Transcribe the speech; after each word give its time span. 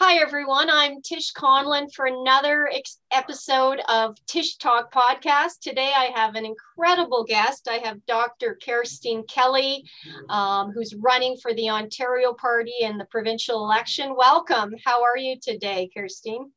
Hi, 0.00 0.16
everyone. 0.20 0.68
I'm 0.70 1.00
Tish 1.02 1.30
Conlin 1.30 1.88
for 1.88 2.06
another 2.06 2.68
ex- 2.72 2.98
episode 3.12 3.78
of 3.88 4.16
Tish 4.26 4.56
Talk 4.56 4.92
Podcast. 4.92 5.60
Today, 5.62 5.92
I 5.96 6.10
have 6.16 6.34
an 6.34 6.44
incredible 6.44 7.24
guest. 7.24 7.68
I 7.70 7.74
have 7.74 8.04
Dr. 8.06 8.58
Kerstin 8.60 9.22
Kelly, 9.28 9.84
um, 10.28 10.72
who's 10.72 10.96
running 10.96 11.36
for 11.40 11.54
the 11.54 11.70
Ontario 11.70 12.34
Party 12.34 12.74
in 12.80 12.98
the 12.98 13.04
provincial 13.04 13.64
election. 13.64 14.16
Welcome. 14.16 14.74
How 14.84 15.04
are 15.04 15.16
you 15.16 15.36
today, 15.40 15.88
Kerstin? 15.96 16.50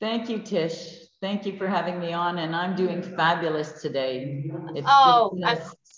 Thank 0.00 0.30
you, 0.30 0.38
Tish. 0.38 1.00
Thank 1.20 1.44
you 1.44 1.56
for 1.58 1.68
having 1.68 2.00
me 2.00 2.14
on, 2.14 2.38
and 2.38 2.56
I'm 2.56 2.74
doing 2.74 3.02
fabulous 3.02 3.82
today. 3.82 4.50
It's, 4.74 4.86
oh, 4.90 5.36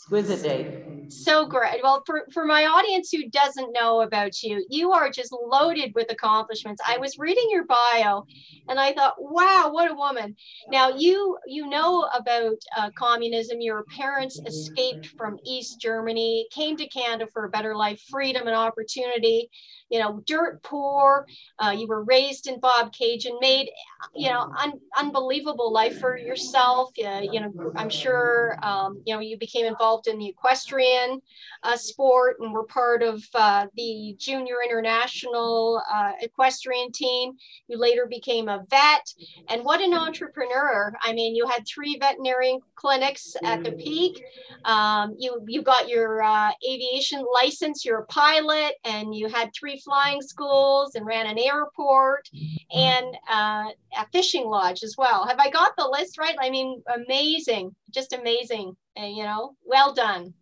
exquisite 0.05 0.43
day. 0.43 0.69
So 1.09 1.47
great. 1.47 1.81
Well, 1.83 2.03
for, 2.07 2.25
for 2.33 2.45
my 2.45 2.65
audience 2.65 3.11
who 3.11 3.29
doesn't 3.31 3.73
know 3.73 4.01
about 4.03 4.43
you, 4.43 4.65
you 4.69 4.93
are 4.93 5.11
just 5.11 5.33
loaded 5.33 5.93
with 5.95 6.11
accomplishments. 6.11 6.83
I 6.87 6.99
was 6.99 7.19
reading 7.19 7.45
your 7.51 7.65
bio 7.67 8.25
and 8.69 8.81
I 8.81 8.93
thought, 8.95 9.15
wow, 9.19 9.69
what 9.71 9.91
a 9.91 9.95
woman. 9.95 10.35
Now 10.71 10.89
you 10.97 11.39
you 11.47 11.69
know 11.69 12.09
about 12.15 12.57
uh, 12.77 12.91
communism. 12.99 13.61
Your 13.61 13.85
parents 13.97 14.41
escaped 14.47 15.07
from 15.17 15.37
East 15.47 15.81
Germany, 15.81 16.49
came 16.53 16.77
to 16.79 16.89
Canada 16.89 17.27
for 17.33 17.45
a 17.45 17.51
better 17.51 17.77
life, 17.77 18.03
freedom 18.11 18.47
and 18.47 18.57
opportunity 18.57 19.49
you 19.95 20.01
know, 20.01 20.21
dirt 20.27 20.61
poor. 20.65 21.25
Uh, 21.61 21.71
you 21.71 21.87
were 21.87 22.03
raised 22.03 22.49
in 22.49 22.61
Bobcaygeon, 22.61 23.41
made, 23.41 23.71
you 24.13 24.29
know, 24.29 24.53
un- 24.59 24.81
unbelievable 24.99 25.73
life 25.73 26.01
for 26.01 26.17
yourself. 26.19 26.91
Uh, 26.99 27.21
you 27.21 27.41
know, 27.41 27.73
I'm 27.77 27.89
sure, 27.89 28.59
um, 28.65 29.01
you 29.07 29.15
know, 29.15 29.21
you 29.21 29.39
became 29.39 29.67
involved 29.67 30.09
in 30.09 30.19
the 30.19 30.27
equestrian 30.27 31.23
uh, 31.63 31.77
sport 31.77 32.39
and 32.41 32.53
were 32.53 32.65
part 32.65 33.05
of 33.05 33.25
uh, 33.35 33.67
the 33.77 34.17
junior 34.19 34.57
international 34.69 35.81
uh, 35.95 36.13
equestrian 36.21 36.91
team. 36.91 37.35
You 37.69 37.79
later 37.79 38.07
became 38.11 38.49
a 38.49 38.65
vet. 38.69 39.07
And 39.49 39.65
what 39.65 39.81
an 39.81 39.95
entrepreneur. 39.95 40.93
I 41.03 41.13
mean, 41.13 41.37
you 41.37 41.47
had 41.47 41.65
three 41.73 41.97
veterinary 42.01 42.59
clinics 42.75 43.37
at 43.45 43.63
the 43.63 43.71
peak. 43.71 44.21
Um, 44.65 45.15
you, 45.21 45.41
you 45.47 45.63
got 45.63 45.89
your 45.89 46.21
uh, 46.21 46.51
aviation 46.69 47.25
license, 47.33 47.85
you're 47.85 48.01
a 48.01 48.07
pilot, 48.07 48.73
and 48.85 49.15
you 49.15 49.29
had 49.29 49.53
three 49.55 49.79
flying 49.85 50.23
schools 50.23 50.95
and 50.95 51.07
ran 51.07 51.27
an 51.27 51.39
airport 51.39 52.29
and 52.73 53.17
uh, 53.31 53.71
a 53.97 54.07
fishing 54.13 54.47
lodge 54.47 54.83
as 54.83 54.97
well. 54.97 55.27
Have 55.27 55.39
I 55.39 55.51
got 55.51 55.77
the 55.77 55.87
list 55.87 56.19
right? 56.19 56.37
I 56.41 56.51
mean, 56.51 56.83
amazing, 56.93 57.75
just 57.91 58.13
amazing. 58.13 58.77
Uh, 58.99 59.07
you 59.07 59.25
know, 59.25 59.57
well 59.65 59.93
done. 59.93 60.35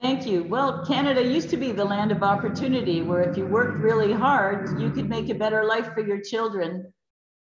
Thank 0.00 0.26
you. 0.26 0.44
Well, 0.44 0.84
Canada 0.86 1.22
used 1.22 1.50
to 1.50 1.58
be 1.58 1.72
the 1.72 1.84
land 1.84 2.10
of 2.10 2.22
opportunity 2.22 3.02
where 3.02 3.20
if 3.20 3.36
you 3.36 3.44
worked 3.44 3.78
really 3.78 4.12
hard, 4.12 4.80
you 4.80 4.90
could 4.90 5.10
make 5.10 5.28
a 5.28 5.34
better 5.34 5.64
life 5.64 5.92
for 5.92 6.00
your 6.00 6.20
children. 6.20 6.90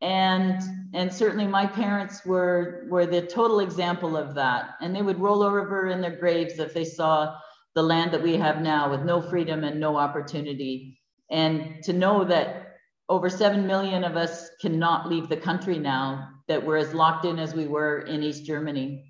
And 0.01 0.61
and 0.93 1.11
certainly 1.11 1.47
my 1.47 1.65
parents 1.65 2.23
were 2.25 2.85
were 2.89 3.07
the 3.07 3.25
total 3.25 3.61
example 3.61 4.15
of 4.15 4.35
that. 4.35 4.75
And 4.81 4.95
they 4.95 5.01
would 5.01 5.19
roll 5.19 5.41
over 5.41 5.87
in 5.87 6.01
their 6.01 6.15
graves 6.15 6.59
if 6.59 6.75
they 6.75 6.85
saw 6.85 7.35
the 7.73 7.81
land 7.81 8.11
that 8.11 8.21
we 8.21 8.35
have 8.37 8.61
now 8.61 8.91
with 8.91 9.01
no 9.01 9.19
freedom 9.21 9.63
and 9.63 9.79
no 9.79 9.97
opportunity 9.97 10.99
and 11.33 11.83
to 11.83 11.91
know 11.91 12.23
that 12.23 12.77
over 13.09 13.27
7 13.27 13.67
million 13.67 14.03
of 14.03 14.15
us 14.15 14.51
cannot 14.61 15.09
leave 15.09 15.27
the 15.27 15.35
country 15.35 15.79
now 15.79 16.29
that 16.47 16.63
we're 16.63 16.77
as 16.77 16.93
locked 16.93 17.25
in 17.25 17.39
as 17.39 17.53
we 17.53 17.67
were 17.67 18.01
in 18.01 18.23
east 18.23 18.45
germany. 18.45 19.03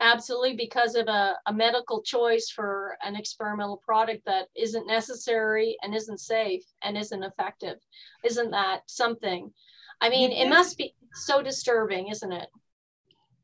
Absolutely 0.00 0.56
because 0.56 0.94
of 0.94 1.06
a, 1.06 1.36
a 1.46 1.52
medical 1.52 2.02
choice 2.02 2.50
for 2.50 2.96
an 3.04 3.14
experimental 3.14 3.76
product 3.78 4.24
that 4.26 4.48
isn't 4.56 4.86
necessary 4.86 5.76
and 5.82 5.94
isn't 5.94 6.20
safe 6.20 6.64
and 6.82 6.98
isn't 6.98 7.22
effective. 7.22 7.76
Isn't 8.24 8.50
that 8.50 8.80
something? 8.86 9.52
I 10.00 10.08
mean 10.08 10.32
it 10.32 10.48
must 10.48 10.78
be 10.78 10.94
so 11.12 11.42
disturbing 11.42 12.08
isn't 12.08 12.32
it? 12.32 12.48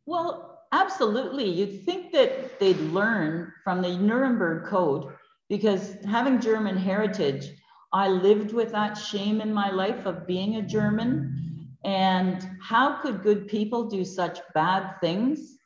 Well 0.06 0.58
absolutely. 0.72 1.50
You'd 1.50 1.84
think 1.84 2.12
that 2.12 2.58
they'd 2.58 2.80
learn 2.80 3.52
from 3.62 3.82
the 3.82 3.96
nuremberg 3.98 4.68
code 4.68 5.14
because 5.50 5.96
having 6.06 6.40
german 6.40 6.76
heritage 6.76 7.50
I 7.92 8.08
lived 8.08 8.52
with 8.52 8.72
that 8.72 8.94
shame 8.94 9.40
in 9.40 9.52
my 9.52 9.70
life 9.70 10.06
of 10.06 10.26
being 10.26 10.56
a 10.56 10.62
German. 10.62 11.68
And 11.84 12.48
how 12.62 13.00
could 13.02 13.22
good 13.22 13.48
people 13.48 13.88
do 13.88 14.04
such 14.04 14.40
bad 14.54 15.00
things? 15.00 15.58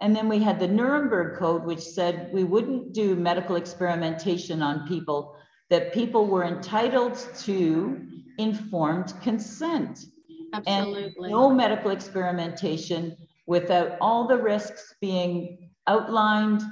And 0.00 0.14
then 0.14 0.28
we 0.28 0.38
had 0.38 0.58
the 0.58 0.68
Nuremberg 0.68 1.38
Code, 1.38 1.64
which 1.64 1.80
said 1.80 2.30
we 2.32 2.44
wouldn't 2.44 2.92
do 2.92 3.16
medical 3.16 3.56
experimentation 3.56 4.62
on 4.62 4.88
people, 4.88 5.36
that 5.70 5.92
people 5.92 6.26
were 6.26 6.44
entitled 6.44 7.16
to 7.40 8.06
informed 8.38 9.14
consent. 9.22 10.06
Absolutely. 10.52 11.04
And 11.04 11.32
no 11.32 11.50
medical 11.50 11.90
experimentation 11.90 13.16
without 13.46 13.96
all 14.00 14.26
the 14.26 14.38
risks 14.38 14.94
being 15.00 15.70
outlined. 15.86 16.62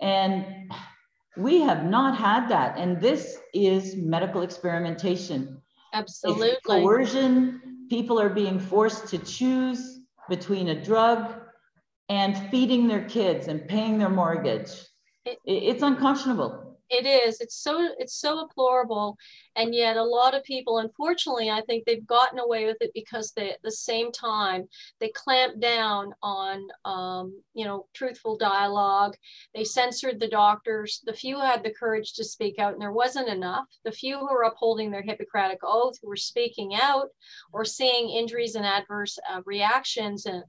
And 0.00 0.70
we 1.38 1.60
have 1.60 1.84
not 1.84 2.16
had 2.16 2.48
that. 2.48 2.76
And 2.76 3.00
this 3.00 3.38
is 3.54 3.96
medical 3.96 4.42
experimentation. 4.42 5.62
Absolutely. 5.94 6.48
It's 6.48 6.66
coercion. 6.66 7.86
People 7.88 8.20
are 8.20 8.28
being 8.28 8.58
forced 8.58 9.08
to 9.08 9.18
choose 9.18 10.00
between 10.28 10.68
a 10.68 10.84
drug 10.84 11.34
and 12.08 12.50
feeding 12.50 12.88
their 12.88 13.04
kids 13.04 13.48
and 13.48 13.66
paying 13.68 13.98
their 13.98 14.10
mortgage. 14.10 14.70
It, 15.24 15.38
it's 15.44 15.82
unconscionable 15.82 16.68
it 16.90 17.06
is 17.06 17.40
it's 17.40 17.56
so 17.56 17.88
it's 17.98 18.14
so 18.14 18.46
deplorable 18.46 19.18
and 19.58 19.74
yet 19.74 19.96
a 19.96 20.02
lot 20.02 20.34
of 20.34 20.42
people 20.44 20.78
unfortunately 20.78 21.50
i 21.50 21.60
think 21.62 21.84
they've 21.84 22.06
gotten 22.06 22.38
away 22.38 22.64
with 22.64 22.78
it 22.80 22.90
because 22.94 23.32
they 23.32 23.50
at 23.50 23.62
the 23.62 23.70
same 23.70 24.10
time 24.10 24.66
they 25.00 25.10
clamped 25.10 25.60
down 25.60 26.14
on 26.22 26.66
um, 26.84 27.40
you 27.54 27.64
know 27.64 27.86
truthful 27.94 28.36
dialogue. 28.36 29.16
They 29.54 29.64
censored 29.64 30.20
the 30.20 30.28
doctors. 30.28 31.02
The 31.04 31.12
few 31.12 31.36
who 31.36 31.44
had 31.44 31.62
the 31.62 31.74
courage 31.78 32.14
to 32.14 32.24
speak 32.24 32.58
out 32.58 32.72
and 32.72 32.80
there 32.80 32.92
wasn't 32.92 33.28
enough. 33.28 33.66
The 33.84 33.92
few 33.92 34.18
who 34.18 34.26
were 34.26 34.44
upholding 34.44 34.90
their 34.90 35.02
hippocratic 35.02 35.58
oath 35.62 35.96
who 36.00 36.08
were 36.08 36.16
speaking 36.16 36.74
out 36.80 37.08
or 37.52 37.64
seeing 37.64 38.10
injuries 38.10 38.54
and 38.54 38.64
adverse 38.64 39.18
uh, 39.30 39.42
reactions 39.44 40.26
and 40.26 40.42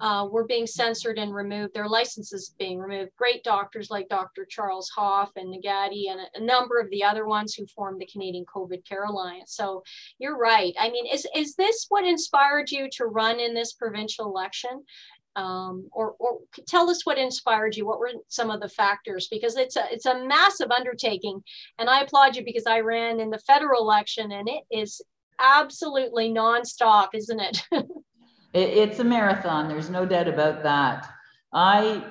uh, 0.00 0.26
were 0.30 0.46
being 0.46 0.66
censored 0.66 1.18
and 1.18 1.34
removed 1.34 1.74
their 1.74 1.88
licenses 1.88 2.54
being 2.58 2.78
removed. 2.78 3.12
Great 3.16 3.44
doctors 3.44 3.90
like 3.90 4.08
dr 4.08 4.44
charles 4.48 4.90
Hoffe 4.90 5.32
and 5.36 5.54
Nagase 5.54 6.10
and 6.10 6.20
a, 6.20 6.38
a 6.38 6.44
number 6.44 6.80
of 6.80 6.90
the 6.90 7.04
other 7.04 7.26
ones 7.26 7.54
who 7.54 7.66
formed 7.66 8.00
the 8.00 8.06
Canadian 8.06 8.44
COVID 8.54 8.84
Care 8.86 9.04
Alliance. 9.04 9.54
So 9.54 9.82
you're 10.18 10.36
right. 10.36 10.74
I 10.78 10.90
mean, 10.90 11.06
is, 11.06 11.26
is 11.34 11.54
this 11.54 11.86
what 11.88 12.04
inspired 12.04 12.70
you 12.70 12.88
to 12.92 13.04
run 13.04 13.40
in 13.40 13.54
this 13.54 13.72
provincial 13.72 14.26
election? 14.26 14.84
Um, 15.36 15.88
or, 15.92 16.16
or 16.18 16.38
tell 16.66 16.90
us 16.90 17.06
what 17.06 17.16
inspired 17.16 17.76
you. 17.76 17.86
What 17.86 18.00
were 18.00 18.10
some 18.26 18.50
of 18.50 18.60
the 18.60 18.68
factors? 18.68 19.28
Because 19.30 19.56
it's 19.56 19.76
a 19.76 19.84
it's 19.92 20.06
a 20.06 20.26
massive 20.26 20.72
undertaking, 20.72 21.44
and 21.78 21.88
I 21.88 22.00
applaud 22.00 22.34
you 22.34 22.44
because 22.44 22.66
I 22.66 22.80
ran 22.80 23.20
in 23.20 23.30
the 23.30 23.38
federal 23.38 23.82
election, 23.82 24.32
and 24.32 24.48
it 24.48 24.64
is 24.68 25.00
absolutely 25.38 26.30
nonstop, 26.30 27.10
isn't 27.14 27.38
it? 27.38 27.62
it 27.72 27.82
it's 28.54 28.98
a 28.98 29.04
marathon. 29.04 29.68
There's 29.68 29.90
no 29.90 30.04
doubt 30.04 30.26
about 30.26 30.64
that. 30.64 31.08
I 31.52 32.04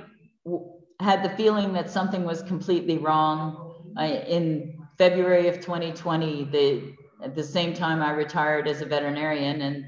had 0.99 1.23
the 1.23 1.29
feeling 1.29 1.73
that 1.73 1.89
something 1.89 2.23
was 2.23 2.41
completely 2.43 2.97
wrong. 2.97 3.93
I, 3.97 4.07
in 4.07 4.76
February 4.97 5.47
of 5.47 5.59
2020, 5.59 6.45
the, 6.45 6.93
at 7.23 7.35
the 7.35 7.43
same 7.43 7.73
time 7.73 8.01
I 8.01 8.11
retired 8.11 8.67
as 8.67 8.81
a 8.81 8.85
veterinarian, 8.85 9.61
and 9.61 9.85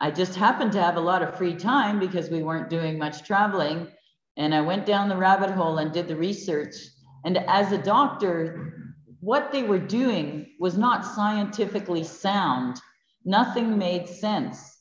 I 0.00 0.10
just 0.10 0.34
happened 0.34 0.72
to 0.72 0.82
have 0.82 0.96
a 0.96 1.00
lot 1.00 1.22
of 1.22 1.36
free 1.36 1.54
time 1.54 2.00
because 2.00 2.30
we 2.30 2.42
weren't 2.42 2.70
doing 2.70 2.98
much 2.98 3.22
traveling. 3.22 3.88
And 4.36 4.54
I 4.54 4.62
went 4.62 4.86
down 4.86 5.08
the 5.08 5.16
rabbit 5.16 5.50
hole 5.50 5.78
and 5.78 5.92
did 5.92 6.08
the 6.08 6.16
research. 6.16 6.74
And 7.24 7.36
as 7.36 7.72
a 7.72 7.78
doctor, 7.78 8.96
what 9.20 9.52
they 9.52 9.62
were 9.62 9.78
doing 9.78 10.46
was 10.58 10.78
not 10.78 11.04
scientifically 11.04 12.02
sound. 12.02 12.80
Nothing 13.26 13.76
made 13.76 14.08
sense. 14.08 14.78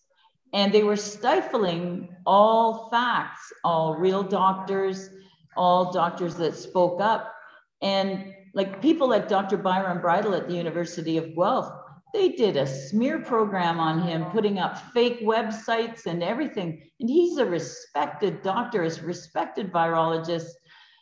And 0.53 0.71
they 0.71 0.83
were 0.83 0.95
stifling 0.95 2.15
all 2.25 2.89
facts, 2.89 3.51
all 3.65 3.97
real 3.97 4.23
doctors, 4.23 5.09
all 5.57 5.91
doctors 5.91 6.35
that 6.35 6.55
spoke 6.55 7.01
up. 7.01 7.35
And 7.81 8.33
like 8.59 8.81
people 8.81 9.07
like 9.07 9.29
Dr. 9.29 9.55
Byron 9.55 10.01
Bridle 10.01 10.35
at 10.35 10.49
the 10.49 10.53
University 10.53 11.15
of 11.15 11.33
Guelph, 11.33 11.71
they 12.13 12.27
did 12.27 12.57
a 12.57 12.67
smear 12.67 13.19
program 13.19 13.79
on 13.79 14.01
him, 14.01 14.25
putting 14.25 14.59
up 14.59 14.77
fake 14.93 15.21
websites 15.21 16.07
and 16.07 16.21
everything. 16.21 16.81
And 16.99 17.09
he's 17.09 17.37
a 17.37 17.45
respected 17.45 18.41
doctor, 18.41 18.83
a 18.83 19.01
respected 19.01 19.71
virologist. 19.71 20.49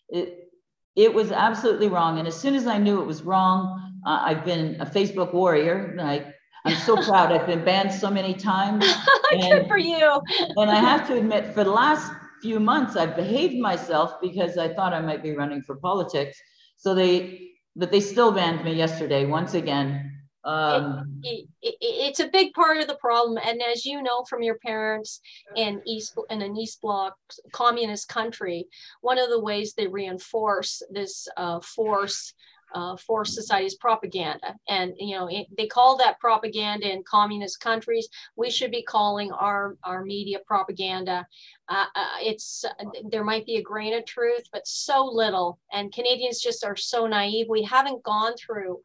It, 0.10 0.52
it 0.96 1.12
was 1.12 1.32
absolutely 1.32 1.88
wrong. 1.88 2.20
And 2.20 2.28
as 2.28 2.40
soon 2.40 2.54
as 2.54 2.68
I 2.68 2.78
knew 2.78 3.02
it 3.02 3.08
was 3.08 3.24
wrong, 3.24 4.02
uh, 4.06 4.20
I've 4.22 4.46
been 4.46 4.80
a 4.80 4.86
Facebook 4.86 5.34
warrior. 5.34 5.98
I, 6.00 6.32
I'm 6.64 6.78
so 6.78 6.96
proud. 7.10 7.32
I've 7.32 7.48
been 7.48 7.66
banned 7.66 7.92
so 7.92 8.12
many 8.12 8.36
times. 8.36 8.86
Good 9.32 9.68
for 9.68 9.80
you. 9.80 10.22
and 10.58 10.70
I 10.70 10.76
have 10.76 11.08
to 11.08 11.18
admit, 11.18 11.56
for 11.56 11.64
the 11.64 11.72
last 11.72 12.12
few 12.44 12.60
months, 12.60 12.96
I've 12.96 13.16
behaved 13.16 13.58
myself 13.58 14.12
because 14.22 14.60
I 14.60 14.76
thought 14.76 14.94
I 14.94 15.02
might 15.02 15.24
be 15.24 15.32
running 15.36 15.64
for 15.64 15.76
politics. 15.78 16.38
So 16.78 16.96
they, 16.96 17.52
but 17.76 17.92
they 17.92 18.00
still 18.00 18.32
banned 18.32 18.64
me 18.64 18.74
yesterday 18.74 19.26
once 19.26 19.54
again. 19.54 20.14
Um, 20.44 21.20
it, 21.24 21.46
it, 21.62 21.76
it's 21.82 22.22
a 22.22 22.30
big 22.30 22.54
part 22.54 22.78
of 22.78 22.88
the 22.88 22.96
problem. 22.96 23.38
And 23.44 23.62
as 23.62 23.86
you 23.86 24.02
know 24.02 24.24
from 24.24 24.42
your 24.42 24.58
parents 24.60 25.20
in 25.58 25.82
East 25.86 26.18
in 26.30 26.42
an 26.42 26.56
East 26.56 26.80
Bloc 26.82 27.16
communist 27.52 28.08
country, 28.08 28.68
one 29.02 29.20
of 29.20 29.30
the 29.30 29.42
ways 29.42 29.74
they 29.74 29.88
reinforce 29.88 30.82
this 30.90 31.28
uh, 31.36 31.60
force 31.60 32.34
uh, 32.74 32.98
for 32.98 33.26
society's 33.26 33.76
propaganda. 33.76 34.56
And, 34.68 34.94
you 34.98 35.18
know, 35.18 35.28
it, 35.28 35.48
they 35.58 35.68
call 35.68 35.98
that 35.98 36.20
propaganda 36.20 36.92
in 36.92 37.04
communist 37.04 37.60
countries. 37.60 38.08
We 38.36 38.50
should 38.50 38.72
be 38.72 38.84
calling 38.84 39.32
our, 39.32 39.78
our 39.84 40.04
media 40.04 40.40
propaganda. 40.46 41.26
Uh, 41.70 41.86
uh, 41.96 42.18
it's, 42.20 42.66
there 43.10 43.24
might 43.24 43.46
be 43.46 43.58
a 43.58 43.62
grain 43.62 43.94
of 43.94 44.06
truth, 44.06 44.44
but 44.52 44.68
so 44.68 45.06
little. 45.06 45.60
And 45.72 45.94
Canadians 45.94 46.42
just 46.42 46.66
are 46.66 46.76
so 46.76 47.08
naive. 47.08 47.48
We 47.50 47.64
haven't 47.64 48.04
gone 48.04 48.34
through 48.36 48.80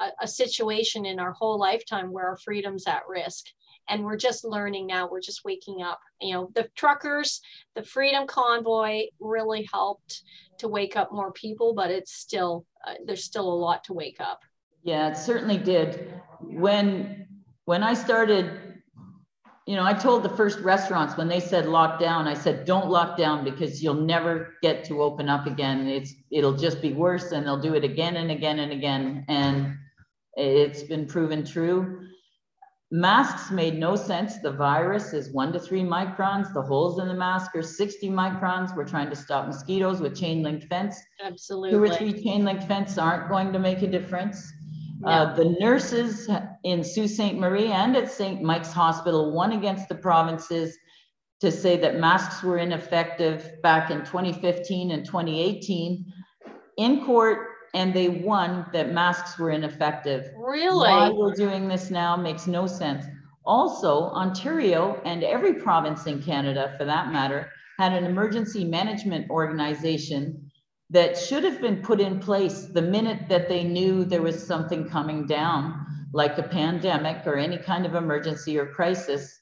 a, 0.00 0.08
a 0.22 0.28
situation 0.28 1.06
in 1.06 1.18
our 1.18 1.32
whole 1.32 1.58
lifetime 1.58 2.12
where 2.12 2.28
our 2.28 2.36
freedom's 2.38 2.86
at 2.86 3.06
risk 3.08 3.46
and 3.88 4.04
we're 4.04 4.16
just 4.16 4.44
learning 4.44 4.86
now 4.86 5.08
we're 5.08 5.20
just 5.20 5.44
waking 5.44 5.82
up. 5.82 6.00
You 6.20 6.34
know 6.34 6.50
the 6.54 6.68
truckers 6.74 7.40
the 7.74 7.82
freedom 7.82 8.26
convoy 8.26 9.06
really 9.20 9.68
helped 9.72 10.22
to 10.58 10.68
wake 10.68 10.96
up 10.96 11.12
more 11.12 11.32
people 11.32 11.74
but 11.74 11.90
it's 11.90 12.12
still 12.12 12.64
uh, 12.86 12.94
there's 13.04 13.24
still 13.24 13.48
a 13.52 13.54
lot 13.54 13.84
to 13.84 13.92
wake 13.92 14.20
up. 14.20 14.40
Yeah 14.82 15.08
it 15.10 15.16
certainly 15.16 15.58
did. 15.58 16.12
When 16.40 17.26
when 17.64 17.82
i 17.82 17.94
started 17.94 18.60
you 19.66 19.74
know 19.74 19.84
i 19.84 19.92
told 19.92 20.22
the 20.22 20.28
first 20.28 20.60
restaurants 20.60 21.16
when 21.16 21.28
they 21.28 21.40
said 21.40 21.66
lock 21.66 21.98
down 21.98 22.28
i 22.28 22.34
said 22.34 22.64
don't 22.64 22.88
lock 22.88 23.16
down 23.16 23.42
because 23.42 23.82
you'll 23.82 23.94
never 23.94 24.54
get 24.62 24.84
to 24.84 25.02
open 25.02 25.28
up 25.28 25.46
again. 25.46 25.86
It's 25.88 26.14
it'll 26.30 26.56
just 26.56 26.80
be 26.80 26.92
worse 26.92 27.32
and 27.32 27.46
they'll 27.46 27.60
do 27.60 27.74
it 27.74 27.84
again 27.84 28.16
and 28.16 28.30
again 28.30 28.58
and 28.60 28.72
again. 28.72 29.24
And 29.28 29.76
it's 30.34 30.82
been 30.82 31.06
proven 31.06 31.44
true 31.44 32.06
Masks 32.92 33.50
made 33.50 33.78
no 33.78 33.96
sense. 33.96 34.38
The 34.38 34.52
virus 34.52 35.12
is 35.12 35.32
one 35.32 35.52
to 35.52 35.58
three 35.58 35.82
microns. 35.82 36.54
The 36.54 36.62
holes 36.62 37.00
in 37.00 37.08
the 37.08 37.14
mask 37.14 37.56
are 37.56 37.62
60 37.62 38.08
microns. 38.10 38.76
We're 38.76 38.86
trying 38.86 39.10
to 39.10 39.16
stop 39.16 39.46
mosquitoes 39.46 40.00
with 40.00 40.16
chain 40.16 40.44
link 40.44 40.68
fence. 40.68 40.96
Absolutely. 41.20 41.70
Two 41.72 41.82
or 41.82 41.88
three 41.88 42.12
chain 42.22 42.44
link 42.44 42.62
fence 42.62 42.96
aren't 42.96 43.28
going 43.28 43.52
to 43.52 43.58
make 43.58 43.82
a 43.82 43.88
difference. 43.88 44.52
No. 45.00 45.08
Uh, 45.08 45.34
the 45.34 45.56
nurses 45.58 46.30
in 46.62 46.84
Sault 46.84 47.10
Ste. 47.10 47.34
Marie 47.34 47.72
and 47.72 47.96
at 47.96 48.10
St. 48.10 48.40
Mike's 48.40 48.72
Hospital 48.72 49.32
won 49.32 49.52
against 49.52 49.88
the 49.88 49.96
provinces 49.96 50.78
to 51.40 51.50
say 51.50 51.76
that 51.76 51.98
masks 51.98 52.42
were 52.42 52.58
ineffective 52.58 53.50
back 53.62 53.90
in 53.90 53.98
2015 54.04 54.92
and 54.92 55.04
2018. 55.04 56.12
In 56.78 57.04
court, 57.04 57.48
and 57.74 57.92
they 57.92 58.08
won 58.08 58.66
that 58.72 58.92
masks 58.92 59.38
were 59.38 59.50
ineffective. 59.50 60.30
Really? 60.36 60.88
Why 60.88 61.10
we're 61.10 61.34
doing 61.34 61.68
this 61.68 61.90
now 61.90 62.16
makes 62.16 62.46
no 62.46 62.66
sense. 62.66 63.04
Also, 63.44 64.10
Ontario 64.10 65.00
and 65.04 65.22
every 65.22 65.54
province 65.54 66.06
in 66.06 66.22
Canada, 66.22 66.74
for 66.78 66.84
that 66.84 67.12
matter, 67.12 67.50
had 67.78 67.92
an 67.92 68.04
emergency 68.04 68.64
management 68.64 69.30
organization 69.30 70.50
that 70.90 71.16
should 71.16 71.44
have 71.44 71.60
been 71.60 71.82
put 71.82 72.00
in 72.00 72.18
place 72.18 72.66
the 72.66 72.82
minute 72.82 73.28
that 73.28 73.48
they 73.48 73.64
knew 73.64 74.04
there 74.04 74.22
was 74.22 74.46
something 74.46 74.88
coming 74.88 75.26
down, 75.26 75.86
like 76.12 76.38
a 76.38 76.42
pandemic 76.42 77.26
or 77.26 77.36
any 77.36 77.58
kind 77.58 77.84
of 77.84 77.94
emergency 77.94 78.58
or 78.58 78.66
crisis. 78.66 79.40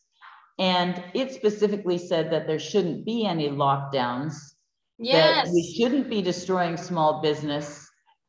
And 0.59 1.03
it 1.15 1.33
specifically 1.33 1.99
said 1.99 2.31
that 2.33 2.47
there 2.47 2.59
shouldn't 2.59 3.05
be 3.05 3.27
any 3.27 3.49
lockdowns, 3.49 4.35
yes. 4.99 5.47
that 5.47 5.53
we 5.53 5.75
shouldn't 5.77 6.09
be 6.09 6.23
destroying 6.23 6.77
small 6.77 7.21
business, 7.21 7.84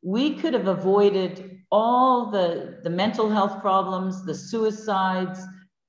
we 0.05 0.35
could 0.35 0.53
have 0.53 0.67
avoided 0.67 1.61
all 1.71 2.29
the, 2.29 2.79
the 2.83 2.89
mental 2.91 3.27
health 3.27 3.59
problems, 3.59 4.23
the 4.23 4.35
suicides, 4.35 5.39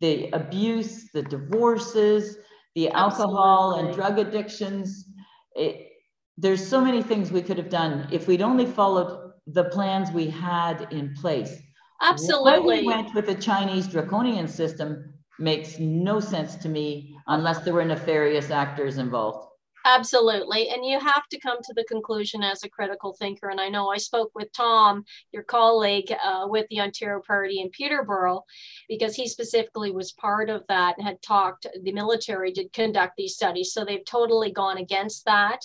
the 0.01 0.31
abuse, 0.31 1.11
the 1.13 1.23
divorces, 1.23 2.39
the 2.75 2.89
alcohol 2.91 3.75
and 3.75 3.95
drug 3.95 4.19
addictions. 4.19 5.05
It, 5.55 5.89
there's 6.39 6.67
so 6.67 6.81
many 6.81 7.03
things 7.03 7.31
we 7.31 7.43
could 7.43 7.59
have 7.59 7.69
done 7.69 8.09
if 8.11 8.27
we'd 8.27 8.41
only 8.41 8.65
followed 8.65 9.33
the 9.49 9.65
plans 9.65 10.11
we 10.11 10.31
had 10.31 10.89
in 10.91 11.15
place. 11.15 11.55
Absolutely. 12.01 12.53
Why 12.53 12.59
we 12.59 12.87
went 12.87 13.15
with 13.15 13.27
the 13.27 13.35
Chinese 13.35 13.87
draconian 13.87 14.49
system 14.49 15.13
makes 15.39 15.79
no 15.79 16.21
sense 16.21 16.57
to 16.57 16.71
me 16.71 17.15
unless 17.27 17.59
there 17.61 17.75
were 17.75 17.85
nefarious 17.85 18.51
actors 18.51 18.97
involved. 18.97 19.47
Absolutely. 19.87 20.71
And 20.71 20.85
you 20.85 20.99
have 20.99 21.29
to 21.29 21.39
come 21.39 21.59
to 21.63 21.73
the 21.75 21.85
conclusion 21.85 22.43
as 22.43 22.65
a 22.65 22.69
critical 22.69 23.13
thinker. 23.13 23.51
And 23.51 23.61
I 23.61 23.69
know 23.69 23.89
I 23.89 23.99
spoke 23.99 24.33
with 24.35 24.53
Tom, 24.53 25.05
your 25.31 25.45
colleague 25.45 26.13
uh, 26.25 26.47
with 26.49 26.67
the 26.71 26.81
Ontario 26.81 27.23
Party 27.25 27.61
in 27.61 27.71
Peterborough, 27.71 28.43
because 28.89 29.15
he 29.15 29.29
specifically 29.29 29.93
was 29.93 30.11
part 30.11 30.51
of 30.51 30.65
that 30.69 30.99
and 30.99 31.07
had 31.07 31.23
talked, 31.23 31.69
the 31.85 31.93
military 31.93 32.51
did 32.51 32.73
conduct 32.73 33.13
these 33.17 33.37
studies. 33.37 33.73
So 33.73 33.85
they've 33.85 34.05
totally 34.05 34.51
gone 34.51 34.79
against 34.79 35.25
that, 35.27 35.61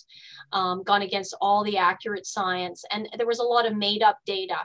um, 0.53 0.83
gone 0.83 1.01
against 1.01 1.35
all 1.41 1.63
the 1.63 1.77
accurate 1.77 2.27
science. 2.27 2.85
And 2.91 3.09
there 3.17 3.25
was 3.25 3.39
a 3.39 3.43
lot 3.43 3.65
of 3.65 3.75
made 3.75 4.03
up 4.03 4.19
data. 4.27 4.59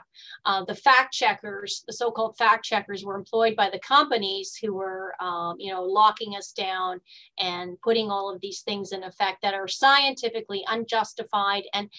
Uh, 0.45 0.65
the 0.65 0.75
fact 0.75 1.15
checkers, 1.15 1.83
the 1.87 1.93
so 1.93 2.11
called 2.11 2.37
fact 2.37 2.63
checkers, 2.63 3.03
were 3.03 3.15
employed 3.15 3.55
by 3.55 3.71
the 3.71 3.79
companies 3.79 4.55
who 4.55 4.75
were, 4.75 5.15
um, 5.19 5.55
you 5.57 5.73
know, 5.73 5.81
locking 5.81 6.35
us 6.35 6.51
down 6.51 7.01
and 7.39 7.81
putting 7.81 8.11
all 8.11 8.31
of 8.31 8.39
these 8.39 8.61
things 8.61 8.91
in 8.91 9.03
effect 9.03 9.45
that 9.47 9.53
are 9.53 9.67
scientifically 9.69 10.65
unjustified 10.67 11.63
and 11.73 11.89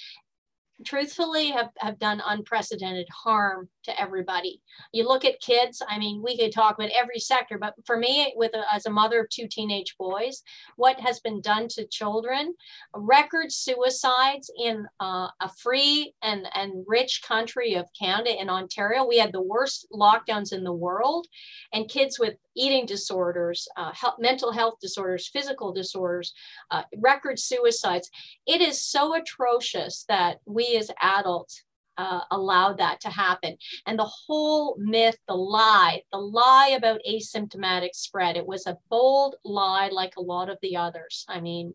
truthfully 0.87 1.49
have, 1.49 1.71
have 1.79 1.99
done 1.99 2.23
unprecedented 2.25 3.09
harm 3.25 3.69
to 3.83 4.01
everybody. 4.01 4.61
You 4.93 5.09
look 5.09 5.25
at 5.25 5.41
kids, 5.41 5.83
I 5.89 5.99
mean, 5.99 6.23
we 6.23 6.39
could 6.39 6.53
talk 6.53 6.77
about 6.77 6.91
every 6.91 7.19
sector, 7.19 7.59
but 7.59 7.75
for 7.85 7.97
me, 7.97 8.33
with 8.37 8.55
a, 8.55 8.63
as 8.73 8.87
a 8.87 8.91
mother 8.91 9.21
of 9.21 9.29
two 9.29 9.49
teenage 9.49 9.97
boys, 9.99 10.43
what 10.77 11.01
has 11.01 11.19
been 11.21 11.41
done 11.41 11.67
to 11.71 11.87
children, 11.89 12.55
record 12.95 13.51
suicides 13.51 14.53
in 14.57 14.87
uh, 15.01 15.29
a 15.41 15.51
free 15.61 16.15
and, 16.23 16.47
and 16.55 16.85
rich 16.87 17.23
country 17.27 17.75
of 17.75 17.87
Canada 17.99 18.41
in 18.41 18.49
Ontario. 18.49 19.05
We 19.07 19.19
had 19.19 19.33
the 19.33 19.43
worst 19.43 19.89
lockdowns 19.93 20.53
in 20.53 20.63
the 20.63 20.73
world, 20.73 21.27
and 21.73 21.89
kids 21.89 22.21
with 22.21 22.35
eating 22.59 22.87
disorders, 22.87 23.69
uh, 23.77 23.93
health, 23.93 24.17
mental 24.19 24.53
health 24.53 24.75
disorders, 24.81 25.29
physical 25.29 25.73
disorders, 25.73 26.35
uh, 26.71 26.83
record 26.99 27.39
suicides. 27.39 28.11
It 28.47 28.61
is 28.61 28.81
so 28.81 29.15
atrocious 29.15 30.05
that 30.09 30.39
we 30.45 30.77
as 30.77 30.91
adults 31.01 31.63
uh, 31.99 32.21
allowed 32.31 32.79
that 32.79 33.01
to 33.01 33.11
happen. 33.11 33.57
And 33.87 33.99
the 33.99 34.05
whole 34.05 34.77
myth, 34.79 35.19
the 35.27 35.35
lie, 35.35 36.03
the 36.13 36.19
lie 36.19 36.75
about 36.77 37.01
asymptomatic 37.09 37.95
spread, 37.95 38.37
it 38.37 38.47
was 38.47 38.67
a 38.67 38.79
bold 38.89 39.35
lie 39.45 39.89
like 39.93 40.17
a 40.17 40.23
lot 40.23 40.49
of 40.49 40.59
the 40.63 40.77
others. 40.77 41.25
I 41.29 41.41
mean, 41.41 41.75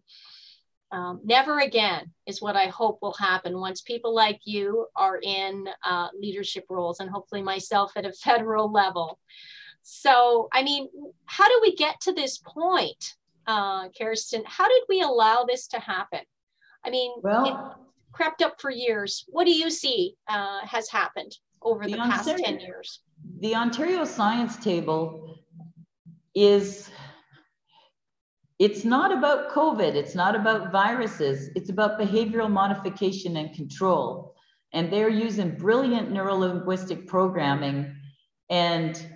um, 0.94 1.22
never 1.26 1.60
again 1.60 2.12
is 2.28 2.42
what 2.42 2.56
I 2.56 2.68
hope 2.68 3.00
will 3.02 3.16
happen 3.20 3.60
once 3.60 3.82
people 3.82 4.14
like 4.14 4.40
you 4.46 4.88
are 4.96 5.20
in 5.22 5.66
uh, 5.84 6.10
leadership 6.18 6.66
roles 6.70 7.00
and 7.00 7.10
hopefully 7.10 7.42
myself 7.42 7.92
at 7.96 8.06
a 8.06 8.14
federal 8.24 8.72
level. 8.72 9.20
So, 9.84 10.48
I 10.54 10.64
mean, 10.64 10.90
how 11.26 11.48
do 11.48 11.60
we 11.62 11.76
get 11.76 12.00
to 12.02 12.14
this 12.14 12.38
point, 12.38 13.16
uh, 13.46 13.90
Kerstin? 13.90 14.44
How 14.46 14.68
did 14.68 14.84
we 14.90 15.02
allow 15.02 15.44
this 15.44 15.68
to 15.68 15.80
happen? 15.80 16.22
I 16.86 16.90
mean, 16.90 17.12
well, 17.22 17.78
crept 18.14 18.42
up 18.42 18.60
for 18.62 18.72
years. 18.72 19.26
What 19.28 19.46
do 19.46 19.54
you 19.54 19.70
see 19.70 20.16
uh, 20.28 20.66
has 20.66 20.90
happened 20.90 21.38
over 21.62 21.84
the, 21.84 21.92
the 21.92 21.98
past 21.98 22.30
Ontario, 22.30 22.58
10 22.58 22.60
years? 22.62 23.00
The 23.42 23.56
Ontario 23.56 24.06
Science 24.06 24.58
Table 24.58 25.40
is 26.34 26.90
it's 28.60 28.86
not 28.86 29.12
about 29.12 29.52
COVID, 29.52 29.96
it's 29.96 30.16
not 30.16 30.36
about 30.36 30.72
viruses, 30.72 31.50
it's 31.56 31.70
about 31.70 32.00
behavioral 32.00 32.50
modification 32.50 33.36
and 33.38 33.54
control. 33.54 34.36
And 34.72 34.92
they're 34.92 35.10
using 35.10 35.56
brilliant 35.58 36.12
neurolinguistic 36.12 37.06
programming. 37.08 37.96
And 38.50 39.13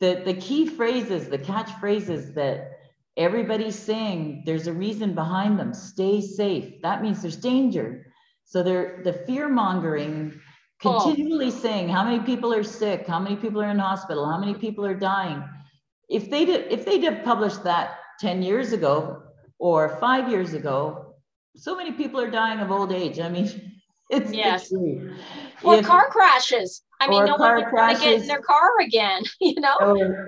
the, 0.00 0.22
the 0.24 0.34
key 0.34 0.66
phrases, 0.66 1.28
the 1.28 1.38
catchphrases 1.38 2.34
that 2.34 2.72
everybody's 3.16 3.78
saying, 3.78 4.42
there's 4.46 4.66
a 4.66 4.72
reason 4.72 5.14
behind 5.14 5.58
them. 5.58 5.74
Stay 5.74 6.20
safe. 6.20 6.80
That 6.82 7.02
means 7.02 7.20
there's 7.20 7.36
danger. 7.36 8.06
So 8.44 8.62
they're 8.62 9.02
the 9.04 9.12
fear 9.12 9.48
mongering, 9.48 10.40
oh. 10.84 11.00
continually 11.00 11.48
oh. 11.48 11.50
saying 11.50 11.88
how 11.88 12.02
many 12.02 12.20
people 12.20 12.52
are 12.52 12.64
sick, 12.64 13.06
how 13.06 13.20
many 13.20 13.36
people 13.36 13.60
are 13.60 13.70
in 13.70 13.78
hospital, 13.78 14.28
how 14.28 14.38
many 14.38 14.54
people 14.54 14.84
are 14.86 14.94
dying. 14.94 15.44
If 16.08 16.30
they 16.30 16.46
did, 16.46 16.72
if 16.72 16.84
they 16.84 16.98
did 16.98 17.22
publish 17.22 17.54
that 17.58 17.98
10 18.20 18.42
years 18.42 18.72
ago 18.72 19.22
or 19.58 19.96
five 20.00 20.30
years 20.30 20.54
ago, 20.54 21.14
so 21.56 21.76
many 21.76 21.92
people 21.92 22.20
are 22.20 22.30
dying 22.30 22.60
of 22.60 22.70
old 22.70 22.90
age. 22.90 23.20
I 23.20 23.28
mean, 23.28 23.72
it's 24.10 24.32
yes. 24.32 24.72
Or 25.62 25.76
if, 25.76 25.84
car 25.84 26.08
crashes. 26.08 26.82
I 27.00 27.08
mean, 27.08 27.24
no 27.24 27.36
one 27.36 27.54
would 27.54 28.00
get 28.00 28.20
in 28.20 28.26
their 28.26 28.42
car 28.42 28.70
again, 28.80 29.22
you 29.40 29.58
know? 29.60 29.74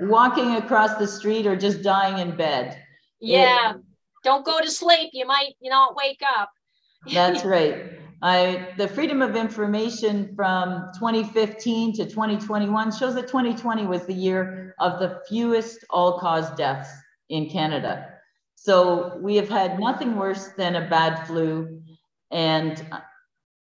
Walking 0.02 0.56
across 0.56 0.96
the 0.96 1.06
street 1.06 1.46
or 1.46 1.54
just 1.54 1.82
dying 1.82 2.18
in 2.18 2.34
bed. 2.34 2.82
Yeah. 3.20 3.74
It, 3.74 3.82
Don't 4.24 4.44
go 4.44 4.58
to 4.60 4.70
sleep. 4.70 5.10
You 5.12 5.26
might, 5.26 5.54
you 5.60 5.70
know, 5.70 5.94
wake 5.94 6.22
up. 6.38 6.50
That's 7.12 7.44
right. 7.44 7.98
I, 8.22 8.68
the 8.78 8.86
Freedom 8.88 9.20
of 9.20 9.34
Information 9.36 10.32
from 10.34 10.90
2015 10.94 11.94
to 11.94 12.04
2021 12.04 12.92
shows 12.92 13.16
that 13.16 13.26
2020 13.26 13.86
was 13.86 14.06
the 14.06 14.14
year 14.14 14.74
of 14.78 15.00
the 15.00 15.20
fewest 15.28 15.84
all-cause 15.90 16.50
deaths 16.52 16.88
in 17.28 17.50
Canada. 17.50 18.08
So 18.54 19.18
we 19.20 19.34
have 19.36 19.48
had 19.48 19.80
nothing 19.80 20.16
worse 20.16 20.50
than 20.56 20.76
a 20.76 20.88
bad 20.88 21.26
flu 21.26 21.82
and, 22.30 22.86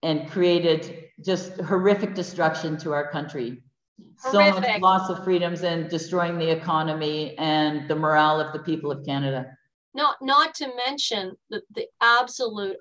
and 0.02 0.31
created 0.31 1.00
just 1.25 1.61
horrific 1.61 2.15
destruction 2.15 2.77
to 2.79 2.93
our 2.93 3.11
country. 3.11 3.62
Horrific. 4.23 4.65
So 4.65 4.73
much 4.73 4.81
loss 4.81 5.11
of 5.11 5.25
freedoms 5.25 5.62
and 5.62 5.89
destroying 5.89 6.39
the 6.39 6.50
economy 6.50 7.37
and 7.39 7.89
the 7.89 7.97
morale 7.97 8.41
of 8.41 8.53
the 8.53 8.61
people 8.61 8.91
of 8.91 9.05
Canada. 9.05 9.47
Not, 9.95 10.17
not 10.23 10.55
to 10.57 10.71
mention 10.87 11.37
the, 11.49 11.62
the 11.75 11.87
absolute 12.00 12.77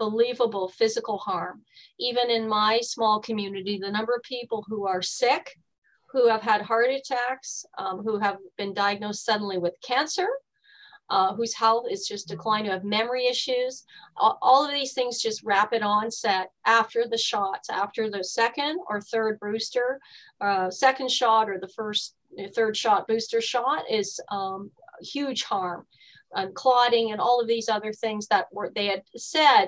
unbelievable 0.00 0.68
physical 0.68 1.18
harm. 1.18 1.62
Even 1.98 2.30
in 2.30 2.48
my 2.48 2.80
small 2.82 3.20
community, 3.20 3.78
the 3.78 3.90
number 3.90 4.14
of 4.14 4.22
people 4.22 4.64
who 4.68 4.86
are 4.86 5.02
sick, 5.02 5.56
who 6.10 6.28
have 6.28 6.42
had 6.42 6.62
heart 6.62 6.90
attacks, 6.90 7.64
um, 7.78 8.02
who 8.04 8.18
have 8.18 8.36
been 8.58 8.74
diagnosed 8.74 9.24
suddenly 9.24 9.58
with 9.58 9.74
cancer, 9.82 10.28
uh, 11.12 11.34
whose 11.34 11.52
health 11.52 11.84
is 11.90 12.08
just 12.08 12.26
declining, 12.26 12.66
who 12.66 12.72
have 12.72 12.84
memory 12.84 13.26
issues. 13.26 13.84
All, 14.16 14.38
all, 14.40 14.64
of 14.64 14.72
these 14.72 14.94
things 14.94 15.20
just 15.20 15.42
rapid 15.44 15.82
onset 15.82 16.50
after 16.64 17.06
the 17.06 17.18
shots, 17.18 17.68
after 17.68 18.08
the 18.08 18.24
second 18.24 18.80
or 18.88 19.02
third 19.02 19.38
booster, 19.38 20.00
uh, 20.40 20.70
second 20.70 21.10
shot 21.10 21.50
or 21.50 21.58
the 21.60 21.68
first, 21.68 22.14
third 22.54 22.78
shot 22.78 23.06
booster 23.06 23.42
shot 23.42 23.82
is 23.90 24.18
um, 24.30 24.70
huge 25.02 25.42
harm 25.42 25.84
and 26.34 26.54
clotting 26.54 27.12
and 27.12 27.20
all 27.20 27.42
of 27.42 27.46
these 27.46 27.68
other 27.68 27.92
things 27.92 28.26
that 28.28 28.46
were 28.50 28.72
they 28.74 28.86
had 28.86 29.02
said 29.14 29.66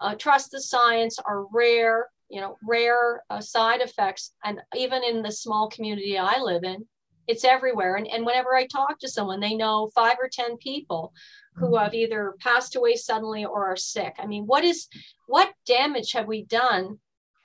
uh, 0.00 0.14
trust 0.14 0.50
the 0.50 0.62
science 0.62 1.18
are 1.18 1.44
rare 1.52 2.06
you 2.30 2.40
know 2.40 2.56
rare 2.66 3.22
uh, 3.28 3.40
side 3.40 3.82
effects 3.82 4.32
and 4.44 4.60
even 4.74 5.02
in 5.04 5.20
the 5.20 5.30
small 5.30 5.68
community 5.68 6.16
i 6.16 6.40
live 6.40 6.64
in 6.64 6.86
it's 7.30 7.44
everywhere. 7.44 7.94
And, 7.94 8.08
and 8.08 8.26
whenever 8.26 8.54
i 8.54 8.66
talk 8.66 8.98
to 8.98 9.08
someone 9.08 9.40
they 9.40 9.54
know 9.54 9.90
five 9.94 10.16
or 10.20 10.28
ten 10.28 10.56
people 10.56 11.12
who 11.54 11.66
mm-hmm. 11.66 11.84
have 11.84 11.94
either 11.94 12.34
passed 12.40 12.74
away 12.76 12.96
suddenly 12.96 13.44
or 13.44 13.66
are 13.66 13.76
sick. 13.76 14.14
I 14.18 14.26
mean 14.26 14.44
what 14.44 14.64
is 14.64 14.88
what 15.26 15.52
damage 15.66 16.12
have 16.12 16.26
we 16.26 16.44
done 16.44 16.98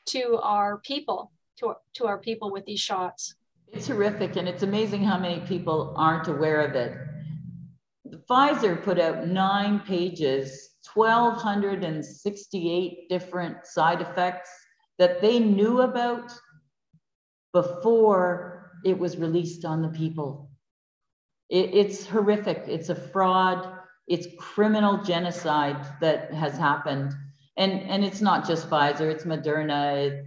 to 0.08 0.40
our 0.42 0.80
people 0.80 1.32
to, 1.60 1.74
to 1.96 2.06
our 2.06 2.18
people 2.18 2.52
with 2.52 2.66
these 2.66 2.80
shots? 2.80 3.36
It's 3.72 3.88
horrific 3.88 4.36
and 4.36 4.48
it's 4.48 4.64
amazing 4.64 5.04
how 5.04 5.20
many 5.20 5.42
people 5.42 5.94
aren't 5.98 6.28
aware 6.28 6.62
of 6.62 6.76
it. 6.76 6.98
Pfizer 8.30 8.84
put 8.84 9.00
out 9.00 9.28
nine 9.28 9.80
pages, 9.82 10.76
1,268 10.94 13.10
different 13.10 13.66
side 13.66 14.02
effects 14.02 14.50
that 14.98 15.22
they 15.22 15.40
knew 15.40 15.82
about 15.82 16.32
before 17.54 18.55
it 18.86 18.98
was 18.98 19.18
released 19.18 19.66
on 19.66 19.82
the 19.82 19.90
people. 19.90 20.50
It, 21.50 21.74
it's 21.74 22.06
horrific. 22.06 22.64
It's 22.68 22.90
a 22.90 22.96
fraud. 22.96 23.80
It's 24.08 24.28
criminal 24.40 25.04
genocide 25.04 25.86
that 26.00 26.34
has 26.34 26.58
happened. 26.58 27.14
And, 27.58 27.74
and 27.82 28.06
it's 28.06 28.22
not 28.22 28.48
just 28.48 28.70
Pfizer, 28.70 29.10
it's 29.12 29.24
Moderna, 29.24 30.24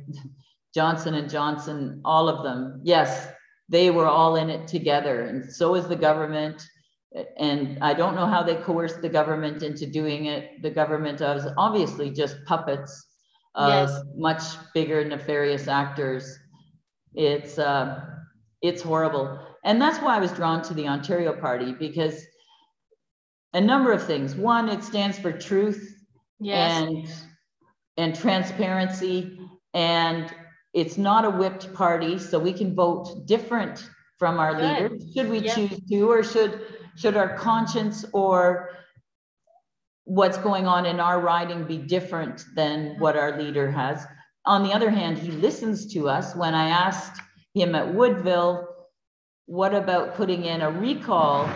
Johnson 0.74 1.14
and 1.14 1.30
Johnson, 1.30 2.00
all 2.04 2.28
of 2.28 2.42
them. 2.42 2.80
Yes, 2.82 3.28
they 3.68 3.90
were 3.90 4.06
all 4.06 4.36
in 4.36 4.50
it 4.50 4.66
together. 4.66 5.22
And 5.22 5.50
so 5.52 5.74
is 5.74 5.88
the 5.88 5.96
government 5.96 6.66
and 7.38 7.78
I 7.80 7.94
don't 7.94 8.14
know 8.14 8.26
how 8.26 8.42
they 8.42 8.56
coerced 8.56 9.00
the 9.00 9.08
government 9.08 9.62
into 9.62 9.86
doing 9.86 10.26
it. 10.26 10.62
The 10.62 10.70
government 10.70 11.20
was 11.20 11.46
obviously 11.56 12.10
just 12.10 12.36
puppets 12.44 13.06
of 13.54 13.88
yes. 13.88 14.02
much 14.14 14.42
bigger 14.74 15.04
nefarious 15.04 15.68
actors. 15.68 16.38
It's 17.14 17.58
uh, 17.58 18.04
it's 18.62 18.82
horrible, 18.82 19.38
and 19.64 19.80
that's 19.80 19.98
why 19.98 20.16
I 20.16 20.20
was 20.20 20.32
drawn 20.32 20.62
to 20.62 20.74
the 20.74 20.88
Ontario 20.88 21.32
Party 21.32 21.72
because 21.72 22.24
a 23.54 23.60
number 23.60 23.92
of 23.92 24.04
things. 24.04 24.34
One, 24.34 24.68
it 24.68 24.82
stands 24.82 25.18
for 25.18 25.32
truth 25.32 26.04
yes. 26.40 26.82
and 26.82 27.08
and 27.96 28.14
transparency, 28.14 29.40
and 29.74 30.32
it's 30.72 30.98
not 30.98 31.24
a 31.24 31.30
whipped 31.30 31.72
party, 31.74 32.18
so 32.18 32.38
we 32.38 32.52
can 32.52 32.74
vote 32.74 33.26
different 33.26 33.88
from 34.18 34.38
our 34.38 34.54
Good. 34.54 34.90
leaders. 34.92 35.12
Should 35.14 35.30
we 35.30 35.40
choose 35.40 35.80
to, 35.88 36.10
or 36.10 36.22
should 36.22 36.60
should 36.96 37.16
our 37.16 37.36
conscience 37.36 38.04
or 38.12 38.70
what's 40.04 40.38
going 40.38 40.66
on 40.66 40.86
in 40.86 41.00
our 41.00 41.20
riding 41.20 41.64
be 41.64 41.78
different 41.78 42.44
than 42.54 42.98
what 42.98 43.16
our 43.16 43.40
leader 43.40 43.70
has? 43.70 44.06
On 44.44 44.62
the 44.62 44.72
other 44.72 44.90
hand, 44.90 45.18
he 45.18 45.30
listens 45.30 45.92
to 45.92 46.08
us. 46.08 46.34
When 46.34 46.54
I 46.54 46.68
asked 46.68 47.20
him 47.58 47.74
at 47.74 47.94
Woodville, 47.94 48.68
what 49.46 49.74
about 49.74 50.14
putting 50.14 50.44
in 50.44 50.62
a 50.62 50.70
recall 50.70 51.48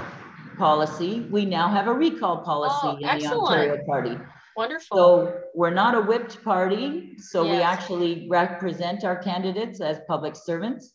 policy? 0.56 1.26
We 1.30 1.44
now 1.44 1.68
have 1.68 1.88
a 1.88 1.92
recall 1.92 2.42
policy 2.42 2.74
oh, 2.82 2.96
in 2.96 3.18
the 3.18 3.26
Ontario 3.26 3.84
Party. 3.86 4.18
Wonderful. 4.56 4.96
So 4.96 5.40
we're 5.54 5.70
not 5.70 5.94
a 5.94 6.00
whipped 6.00 6.42
party. 6.44 7.16
So 7.18 7.44
yes. 7.44 7.56
we 7.56 7.62
actually 7.62 8.26
represent 8.30 9.04
our 9.04 9.16
candidates 9.16 9.80
as 9.80 10.00
public 10.06 10.36
servants 10.36 10.92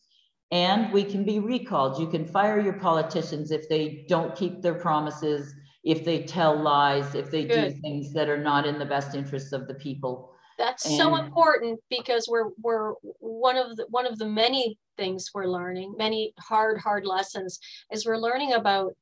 and 0.51 0.91
we 0.93 1.03
can 1.03 1.25
be 1.25 1.39
recalled. 1.39 1.99
You 1.99 2.07
can 2.07 2.25
fire 2.25 2.59
your 2.59 2.73
politicians 2.73 3.51
if 3.51 3.67
they 3.67 4.05
don't 4.07 4.35
keep 4.35 4.61
their 4.61 4.75
promises, 4.75 5.53
if 5.83 6.05
they 6.05 6.23
tell 6.23 6.57
lies, 6.57 7.15
if 7.15 7.31
they 7.31 7.45
Good. 7.45 7.75
do 7.75 7.81
things 7.81 8.13
that 8.13 8.29
are 8.29 8.41
not 8.41 8.65
in 8.65 8.79
the 8.79 8.85
best 8.85 9.15
interests 9.15 9.51
of 9.51 9.67
the 9.67 9.73
people. 9.75 10.33
That's 10.57 10.85
and, 10.85 10.95
so 10.95 11.15
important 11.17 11.79
because 11.89 12.27
we're 12.29 12.49
we're 12.61 12.93
one 13.19 13.57
of 13.57 13.75
the 13.77 13.85
one 13.89 14.05
of 14.05 14.17
the 14.17 14.27
many 14.27 14.77
things 14.97 15.29
we're 15.33 15.47
learning, 15.47 15.95
many 15.97 16.33
hard 16.39 16.79
hard 16.79 17.05
lessons 17.05 17.59
is 17.91 18.05
we're 18.05 18.17
learning 18.17 18.53
about 18.53 18.93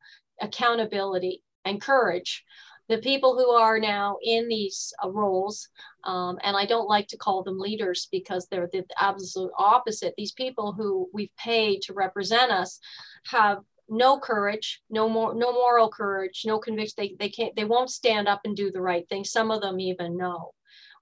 accountability 0.41 1.41
and 1.63 1.81
courage 1.81 2.43
the 2.87 2.97
people 2.99 3.35
who 3.35 3.49
are 3.51 3.79
now 3.79 4.17
in 4.23 4.47
these 4.47 4.93
uh, 5.03 5.09
roles, 5.09 5.69
um, 6.03 6.37
and 6.43 6.55
I 6.55 6.65
don't 6.65 6.87
like 6.87 7.07
to 7.07 7.17
call 7.17 7.43
them 7.43 7.59
leaders 7.59 8.07
because 8.11 8.47
they're 8.47 8.69
the 8.71 8.85
absolute 8.99 9.51
opposite. 9.57 10.13
These 10.17 10.33
people 10.33 10.71
who 10.71 11.09
we've 11.11 11.35
paid 11.37 11.81
to 11.83 11.93
represent 11.93 12.51
us 12.51 12.79
have 13.27 13.59
no 13.89 14.19
courage, 14.19 14.81
no 14.89 15.09
more, 15.09 15.33
no 15.33 15.51
moral 15.51 15.89
courage, 15.89 16.43
no 16.45 16.59
conviction. 16.59 16.95
They, 16.97 17.15
they 17.19 17.29
can't, 17.29 17.55
they 17.55 17.65
won't 17.65 17.89
stand 17.89 18.27
up 18.27 18.41
and 18.45 18.55
do 18.55 18.71
the 18.71 18.81
right 18.81 19.07
thing. 19.09 19.23
Some 19.23 19.49
of 19.49 19.61
them 19.61 19.79
even 19.79 20.15
know, 20.17 20.51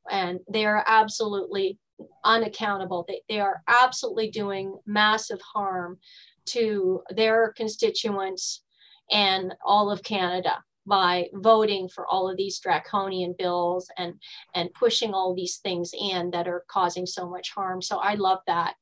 and 0.10 0.40
they 0.50 0.66
are 0.66 0.84
absolutely 0.86 1.78
unaccountable. 2.24 3.06
They, 3.08 3.22
they 3.30 3.40
are 3.40 3.62
absolutely 3.68 4.30
doing 4.30 4.78
massive 4.86 5.42
harm 5.42 6.00
to 6.46 7.04
their 7.10 7.54
constituents 7.56 8.64
and 9.12 9.54
all 9.66 9.92
of 9.92 10.04
Canada 10.04 10.64
by 10.86 11.28
voting 11.34 11.88
for 11.88 12.06
all 12.08 12.30
of 12.30 12.38
these 12.38 12.60
draconian 12.60 13.34
bills 13.38 13.90
and 13.98 14.14
and 14.54 14.74
pushing 14.74 15.14
all 15.14 15.34
these 15.34 15.58
things 15.58 15.92
in 15.98 16.32
that 16.32 16.48
are 16.48 16.66
causing 16.68 17.06
so 17.06 17.30
much 17.30 17.52
harm. 17.52 17.82
So 17.82 17.98
i 17.98 18.16
love 18.16 18.40
that. 18.48 18.76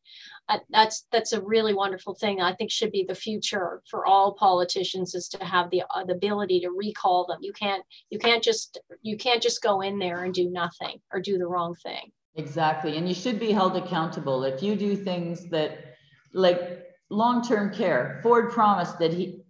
Uh, 0.50 0.60
that's 0.70 1.06
that's 1.12 1.34
a 1.34 1.42
really 1.42 1.74
wonderful 1.74 2.16
thing. 2.16 2.42
I 2.42 2.54
think 2.54 2.72
should 2.72 2.92
be 2.92 3.06
the 3.08 3.16
future 3.16 3.82
for 3.90 4.06
all 4.06 4.34
politicians 4.34 5.16
is 5.16 5.28
to 5.30 5.46
have 5.46 5.70
the, 5.70 5.84
uh, 5.94 6.04
the 6.04 6.14
ability 6.14 6.60
to 6.62 6.70
recall 6.70 7.26
them. 7.28 7.40
You 7.42 7.54
can't 7.54 7.84
you 8.10 8.20
can't 8.20 8.44
just 8.44 8.80
you 9.02 9.18
can't 9.18 9.42
just 9.42 9.62
go 9.62 9.82
in 9.82 10.00
there 10.00 10.24
and 10.24 10.34
do 10.34 10.50
nothing 10.50 11.00
or 11.12 11.22
do 11.22 11.38
the 11.38 11.48
wrong 11.48 11.76
thing. 11.76 12.12
Exactly. 12.36 12.98
And 12.98 13.08
you 13.08 13.14
should 13.14 13.40
be 13.40 13.52
held 13.52 13.76
accountable. 13.76 14.44
If 14.44 14.64
you 14.64 14.76
do 14.76 14.96
things 14.96 15.50
that 15.50 15.96
like 16.34 16.86
long-term 17.10 17.74
care 17.74 18.22
ford 18.24 18.52
promised 18.52 18.98
that 19.00 19.14
he 19.14 19.41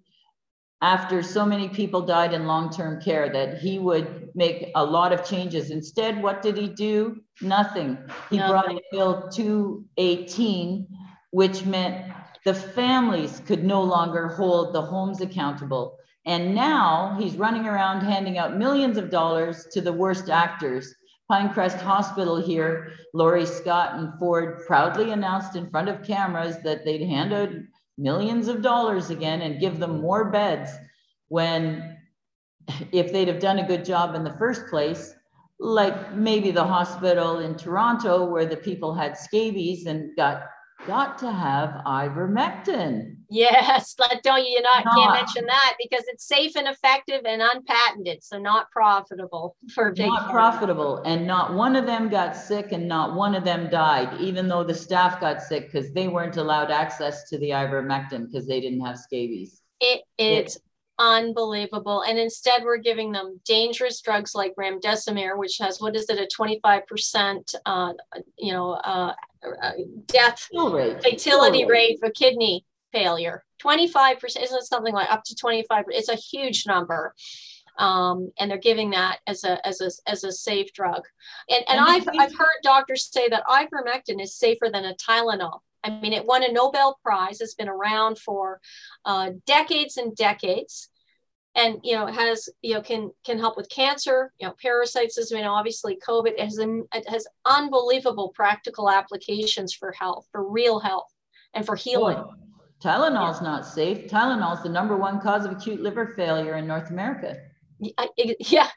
after 0.81 1.21
so 1.21 1.45
many 1.45 1.69
people 1.69 2.01
died 2.01 2.33
in 2.33 2.47
long-term 2.47 3.01
care 3.01 3.31
that 3.31 3.59
he 3.59 3.77
would 3.77 4.29
make 4.33 4.71
a 4.75 4.83
lot 4.83 5.13
of 5.13 5.23
changes. 5.23 5.69
Instead, 5.69 6.21
what 6.21 6.41
did 6.41 6.57
he 6.57 6.67
do? 6.67 7.21
Nothing. 7.41 7.97
He 8.29 8.37
Nothing. 8.37 8.51
brought 8.51 8.71
in 8.71 8.79
Bill 8.91 9.29
218, 9.29 10.87
which 11.31 11.65
meant 11.65 12.11
the 12.45 12.53
families 12.53 13.41
could 13.45 13.63
no 13.63 13.83
longer 13.83 14.27
hold 14.29 14.73
the 14.73 14.81
homes 14.81 15.21
accountable. 15.21 15.97
And 16.25 16.55
now 16.55 17.15
he's 17.19 17.35
running 17.35 17.67
around 17.67 18.01
handing 18.01 18.37
out 18.37 18.57
millions 18.57 18.97
of 18.97 19.11
dollars 19.11 19.67
to 19.73 19.81
the 19.81 19.93
worst 19.93 20.29
actors. 20.29 20.93
Pinecrest 21.31 21.79
Hospital 21.79 22.41
here, 22.41 22.91
Laurie 23.13 23.45
Scott 23.45 23.95
and 23.95 24.11
Ford 24.19 24.63
proudly 24.67 25.11
announced 25.11 25.55
in 25.55 25.69
front 25.69 25.89
of 25.89 26.03
cameras 26.03 26.57
that 26.63 26.83
they'd 26.83 27.07
hand 27.07 27.33
out 27.33 27.49
millions 27.97 28.47
of 28.47 28.61
dollars 28.61 29.09
again 29.09 29.41
and 29.41 29.59
give 29.59 29.79
them 29.79 30.01
more 30.01 30.31
beds 30.31 30.71
when 31.27 31.97
if 32.91 33.11
they'd 33.11 33.27
have 33.27 33.39
done 33.39 33.59
a 33.59 33.67
good 33.67 33.83
job 33.83 34.15
in 34.15 34.23
the 34.23 34.37
first 34.37 34.67
place 34.67 35.13
like 35.59 36.13
maybe 36.15 36.51
the 36.51 36.63
hospital 36.63 37.39
in 37.39 37.55
toronto 37.55 38.25
where 38.25 38.45
the 38.45 38.57
people 38.57 38.93
had 38.93 39.17
scabies 39.17 39.85
and 39.85 40.15
got 40.15 40.43
got 40.87 41.17
to 41.19 41.31
have 41.31 41.69
ivermectin. 41.85 43.17
Yes, 43.31 43.95
let- 43.99 44.21
don't 44.23 44.45
you 44.45 44.61
not 44.61 44.83
can't 44.93 45.13
mention 45.13 45.45
that 45.45 45.75
because 45.79 46.03
it's 46.07 46.27
safe 46.27 46.57
and 46.57 46.67
effective 46.67 47.21
and 47.25 47.41
unpatented, 47.41 48.21
so 48.23 48.37
not 48.37 48.69
profitable 48.71 49.55
for 49.73 49.91
big. 49.91 50.07
Not 50.07 50.29
profitable, 50.29 50.97
and 51.05 51.25
not 51.25 51.53
one 51.53 51.77
of 51.77 51.85
them 51.85 52.09
got 52.09 52.35
sick 52.35 52.73
and 52.73 52.87
not 52.89 53.15
one 53.15 53.33
of 53.33 53.45
them 53.45 53.69
died, 53.69 54.19
even 54.19 54.49
though 54.49 54.65
the 54.65 54.75
staff 54.75 55.21
got 55.21 55.41
sick 55.41 55.71
because 55.71 55.93
they 55.93 56.09
weren't 56.09 56.35
allowed 56.35 56.71
access 56.71 57.29
to 57.29 57.37
the 57.39 57.51
ivermectin 57.51 58.25
because 58.29 58.45
they 58.45 58.59
didn't 58.59 58.81
have 58.81 58.97
scabies. 58.97 59.61
It 59.79 60.01
it's 60.17 60.57
unbelievable, 60.99 62.01
and 62.01 62.19
instead 62.19 62.63
we're 62.63 62.77
giving 62.77 63.13
them 63.13 63.39
dangerous 63.45 64.01
drugs 64.01 64.35
like 64.35 64.53
remdesivir, 64.59 65.37
which 65.37 65.57
has 65.59 65.79
what 65.79 65.95
is 65.95 66.09
it 66.09 66.19
a 66.19 66.27
twenty 66.27 66.59
five 66.61 66.85
percent, 66.85 67.55
uh, 67.65 67.93
you 68.37 68.51
know, 68.51 68.71
uh, 68.73 69.13
uh, 69.63 69.71
death 70.07 70.49
rate. 70.53 71.01
fatality 71.01 71.59
kill 71.59 71.69
rate 71.69 71.97
for 72.01 72.09
kidney 72.09 72.65
failure. 72.91 73.43
Twenty-five 73.59 74.19
percent, 74.19 74.45
isn't 74.45 74.57
it 74.57 74.63
something 74.63 74.93
like 74.93 75.11
up 75.11 75.23
to 75.25 75.35
twenty-five? 75.35 75.85
It's 75.89 76.09
a 76.09 76.15
huge 76.15 76.65
number. 76.65 77.13
Um, 77.77 78.31
and 78.37 78.51
they're 78.51 78.57
giving 78.57 78.89
that 78.91 79.19
as 79.27 79.43
a 79.43 79.65
as 79.65 79.81
a 79.81 79.89
as 80.05 80.23
a 80.23 80.31
safe 80.31 80.73
drug. 80.73 81.03
And 81.49 81.63
and 81.69 81.79
I've 81.79 82.07
I've 82.19 82.35
heard 82.35 82.47
doctors 82.63 83.09
say 83.11 83.29
that 83.29 83.45
ivermectin 83.47 84.21
is 84.21 84.35
safer 84.35 84.69
than 84.71 84.85
a 84.85 84.95
Tylenol. 84.95 85.59
I 85.83 85.89
mean, 85.89 86.13
it 86.13 86.25
won 86.25 86.43
a 86.43 86.51
Nobel 86.51 86.99
Prize. 87.03 87.41
It's 87.41 87.55
been 87.55 87.69
around 87.69 88.19
for 88.19 88.59
uh, 89.05 89.31
decades 89.47 89.97
and 89.97 90.15
decades, 90.15 90.89
and 91.55 91.79
you 91.81 91.95
know 91.95 92.05
has 92.07 92.49
you 92.61 92.75
know 92.75 92.81
can 92.81 93.11
can 93.25 93.39
help 93.39 93.57
with 93.57 93.69
cancer. 93.69 94.33
You 94.37 94.47
know, 94.47 94.55
parasites. 94.61 95.17
As 95.17 95.31
we 95.31 95.41
know, 95.41 95.53
obviously, 95.53 95.97
COVID 96.07 96.39
has 96.39 96.57
an- 96.57 96.87
it 96.93 97.07
has 97.09 97.25
unbelievable 97.45 98.29
practical 98.35 98.91
applications 98.91 99.73
for 99.73 99.91
health, 99.93 100.27
for 100.31 100.47
real 100.47 100.79
health, 100.79 101.11
and 101.53 101.65
for 101.65 101.75
healing. 101.75 102.17
Boy, 102.17 102.33
Tylenol's 102.81 103.41
not 103.41 103.65
safe. 103.65 104.09
Tylenol's 104.09 104.63
the 104.63 104.69
number 104.69 104.97
one 104.97 105.21
cause 105.21 105.45
of 105.45 105.51
acute 105.51 105.81
liver 105.81 106.13
failure 106.15 106.55
in 106.55 106.67
North 106.67 106.89
America. 106.89 107.37
Yeah 108.39 108.67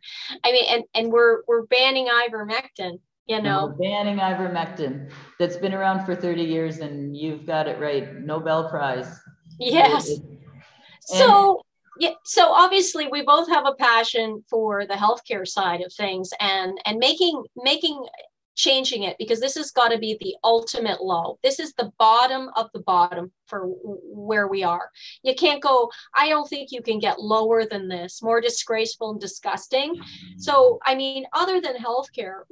i 0.44 0.52
mean 0.52 0.64
and 0.70 0.84
and 0.94 1.12
we're 1.12 1.42
we're 1.46 1.66
banning 1.66 2.08
ivermectin 2.08 2.99
you 3.26 3.42
know 3.42 3.66
we're 3.66 3.88
banning 3.88 4.16
ivermectin 4.16 5.11
that's 5.38 5.56
been 5.58 5.75
around 5.75 6.06
for 6.06 6.14
30 6.16 6.42
years 6.42 6.78
and 6.78 7.14
you've 7.16 7.44
got 7.46 7.68
it 7.68 7.78
right. 7.78 8.14
Nobel 8.20 8.68
Prize. 8.70 9.20
yes 9.58 10.08
It- 10.08 10.23
so 11.00 11.61
yeah 12.00 12.12
so 12.25 12.50
obviously 12.50 13.08
we 13.08 13.23
both 13.23 13.46
have 13.49 13.66
a 13.66 13.75
passion 13.75 14.42
for 14.49 14.87
the 14.87 14.94
healthcare 14.94 15.46
side 15.46 15.82
of 15.82 15.92
things 15.92 16.30
and 16.40 16.78
and 16.87 16.96
making 16.99 17.44
making 17.56 18.02
changing 18.54 19.04
it 19.04 19.16
because 19.18 19.40
this 19.40 19.54
has 19.54 19.70
got 19.70 19.88
to 19.88 19.99
be 19.99 20.16
the 20.20 20.34
ultimate 20.44 21.02
low 21.02 21.38
this 21.42 21.58
is 21.58 21.73
the 21.75 21.92
bottom 21.99 22.50
of 22.56 22.68
the 22.73 22.80
bottom 22.80 23.30
for 23.46 23.66
where 23.66 24.49
we 24.49 24.62
are. 24.62 24.90
You 25.23 25.34
can't 25.34 25.62
go 25.62 25.90
i 26.14 26.28
don't 26.28 26.49
think 26.49 26.70
you 26.73 26.82
can 26.82 26.99
get 26.99 27.20
lower 27.20 27.64
than 27.64 27.88
this 27.88 28.23
more 28.23 28.40
disgraceful 28.40 29.12
and 29.12 29.20
disgusting. 29.20 30.00
So 30.38 30.78
i 30.84 30.94
mean 30.94 31.25
other 31.32 31.61
than 31.61 31.76
healthcare 31.76 32.42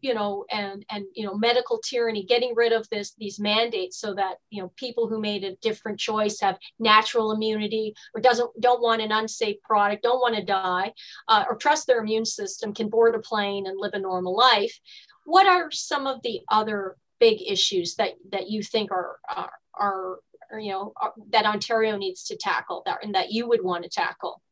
you 0.00 0.14
know 0.14 0.44
and 0.50 0.84
and 0.90 1.04
you 1.14 1.24
know 1.24 1.34
medical 1.34 1.78
tyranny 1.78 2.24
getting 2.24 2.54
rid 2.54 2.72
of 2.72 2.88
this 2.90 3.14
these 3.18 3.38
mandates 3.40 3.98
so 3.98 4.14
that 4.14 4.36
you 4.50 4.62
know 4.62 4.72
people 4.76 5.08
who 5.08 5.20
made 5.20 5.44
a 5.44 5.56
different 5.56 5.98
choice 5.98 6.40
have 6.40 6.58
natural 6.78 7.32
immunity 7.32 7.94
or 8.14 8.20
doesn't 8.20 8.50
don't 8.60 8.82
want 8.82 9.02
an 9.02 9.12
unsafe 9.12 9.60
product 9.62 10.02
don't 10.02 10.20
want 10.20 10.34
to 10.34 10.44
die 10.44 10.92
uh, 11.28 11.44
or 11.48 11.56
trust 11.56 11.86
their 11.86 12.00
immune 12.00 12.24
system 12.24 12.74
can 12.74 12.88
board 12.88 13.14
a 13.14 13.18
plane 13.18 13.66
and 13.66 13.78
live 13.78 13.94
a 13.94 13.98
normal 13.98 14.36
life 14.36 14.78
what 15.24 15.46
are 15.46 15.70
some 15.70 16.06
of 16.06 16.22
the 16.22 16.40
other 16.48 16.96
big 17.20 17.40
issues 17.46 17.94
that 17.96 18.12
that 18.30 18.50
you 18.50 18.62
think 18.62 18.90
are 18.90 19.16
are, 19.28 19.50
are 19.74 20.18
you 20.58 20.70
know 20.70 20.92
are, 21.00 21.12
that 21.30 21.46
ontario 21.46 21.96
needs 21.96 22.24
to 22.24 22.36
tackle 22.36 22.82
that 22.84 22.98
and 23.02 23.14
that 23.14 23.30
you 23.32 23.48
would 23.48 23.62
want 23.62 23.84
to 23.84 23.88
tackle 23.88 24.42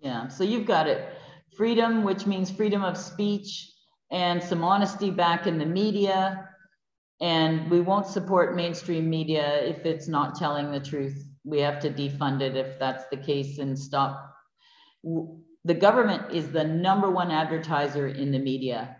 Yeah, 0.00 0.28
so 0.28 0.44
you've 0.44 0.66
got 0.66 0.88
it. 0.88 1.08
Freedom, 1.56 2.02
which 2.02 2.26
means 2.26 2.50
freedom 2.50 2.82
of 2.82 2.96
speech 2.96 3.72
and 4.10 4.42
some 4.42 4.62
honesty 4.62 5.10
back 5.10 5.46
in 5.46 5.58
the 5.58 5.66
media. 5.66 6.48
And 7.20 7.70
we 7.70 7.80
won't 7.80 8.06
support 8.06 8.56
mainstream 8.56 9.08
media 9.08 9.62
if 9.64 9.86
it's 9.86 10.08
not 10.08 10.34
telling 10.34 10.72
the 10.72 10.80
truth. 10.80 11.24
We 11.44 11.60
have 11.60 11.78
to 11.80 11.90
defund 11.90 12.40
it 12.40 12.56
if 12.56 12.78
that's 12.78 13.04
the 13.10 13.16
case 13.16 13.58
and 13.58 13.78
stop. 13.78 14.34
The 15.64 15.74
government 15.74 16.32
is 16.32 16.50
the 16.50 16.64
number 16.64 17.10
one 17.10 17.30
advertiser 17.30 18.08
in 18.08 18.32
the 18.32 18.38
media. 18.38 18.96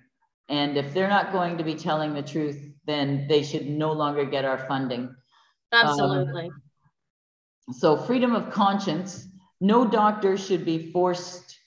And 0.53 0.77
if 0.77 0.93
they're 0.93 1.09
not 1.09 1.33
going 1.33 1.57
to 1.57 1.65
be 1.65 1.75
telling 1.75 2.13
the 2.13 2.21
truth, 2.21 2.61
then 2.87 3.27
they 3.27 3.43
should 3.43 3.67
no 3.67 3.91
longer 3.93 4.27
get 4.27 4.45
our 4.45 4.59
funding. 4.69 5.17
absolutely 5.73 6.51
um, 7.69 7.73
So 7.73 7.97
freedom 7.97 8.35
of 8.35 8.51
conscience, 8.51 9.27
no 9.63 9.87
doctor 9.87 10.37
should 10.37 10.67
be 10.67 10.93
forced 10.93 11.59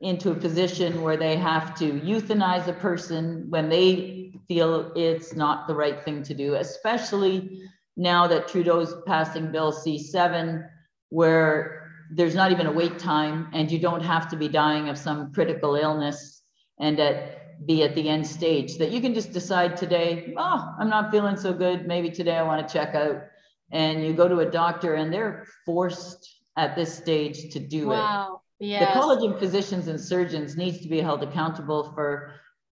into 0.00 0.32
a 0.32 0.34
position 0.34 1.02
where 1.02 1.16
they 1.16 1.36
have 1.36 1.76
to 1.76 2.00
euthanize 2.00 2.66
a 2.66 2.72
person 2.72 3.46
when 3.48 3.68
they 3.68 4.34
feel 4.48 4.90
it's 4.96 5.36
not 5.36 5.68
the 5.68 5.74
right 5.76 6.04
thing 6.04 6.24
to 6.24 6.34
do, 6.34 6.54
especially 6.54 7.62
now 7.96 8.26
that 8.26 8.48
Trudeau's 8.48 8.92
passing 9.06 9.52
Bill 9.52 9.72
C7, 9.72 10.68
where 11.10 11.92
there's 12.10 12.34
not 12.34 12.50
even 12.50 12.66
a 12.66 12.72
wait 12.72 12.98
time 12.98 13.50
and 13.52 13.70
you 13.70 13.78
don't 13.78 14.02
have 14.02 14.28
to 14.30 14.36
be 14.36 14.48
dying 14.48 14.88
of 14.88 14.98
some 14.98 15.32
critical 15.32 15.76
illness 15.76 16.42
and 16.80 16.98
at 16.98 17.41
be 17.66 17.82
at 17.82 17.94
the 17.94 18.08
end 18.08 18.26
stage 18.26 18.78
that 18.78 18.90
you 18.90 19.00
can 19.00 19.14
just 19.14 19.32
decide 19.32 19.76
today, 19.76 20.34
oh, 20.36 20.74
I'm 20.78 20.88
not 20.88 21.10
feeling 21.10 21.36
so 21.36 21.52
good. 21.52 21.86
Maybe 21.86 22.10
today 22.10 22.36
I 22.36 22.42
want 22.42 22.66
to 22.66 22.72
check 22.72 22.94
out 22.94 23.22
and 23.70 24.04
you 24.04 24.12
go 24.12 24.28
to 24.28 24.40
a 24.40 24.50
doctor 24.50 24.94
and 24.94 25.12
they're 25.12 25.46
forced 25.64 26.40
at 26.56 26.76
this 26.76 26.94
stage 26.94 27.52
to 27.52 27.58
do 27.58 27.84
it. 27.84 27.96
wow 27.96 28.42
The 28.60 28.90
College 28.92 29.24
of 29.28 29.38
Physicians 29.38 29.88
and 29.88 30.00
Surgeons 30.00 30.56
needs 30.56 30.80
to 30.80 30.88
be 30.88 31.00
held 31.00 31.22
accountable 31.22 31.92
for 31.94 32.34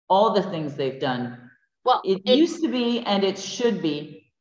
all 0.10 0.34
the 0.34 0.44
things 0.44 0.76
they've 0.76 1.00
done. 1.00 1.50
well 1.84 2.02
It 2.06 2.26
used 2.26 2.62
to 2.64 2.70
be 2.70 3.00
and 3.02 3.24
it 3.24 3.38
should 3.38 3.82
be. 3.82 4.32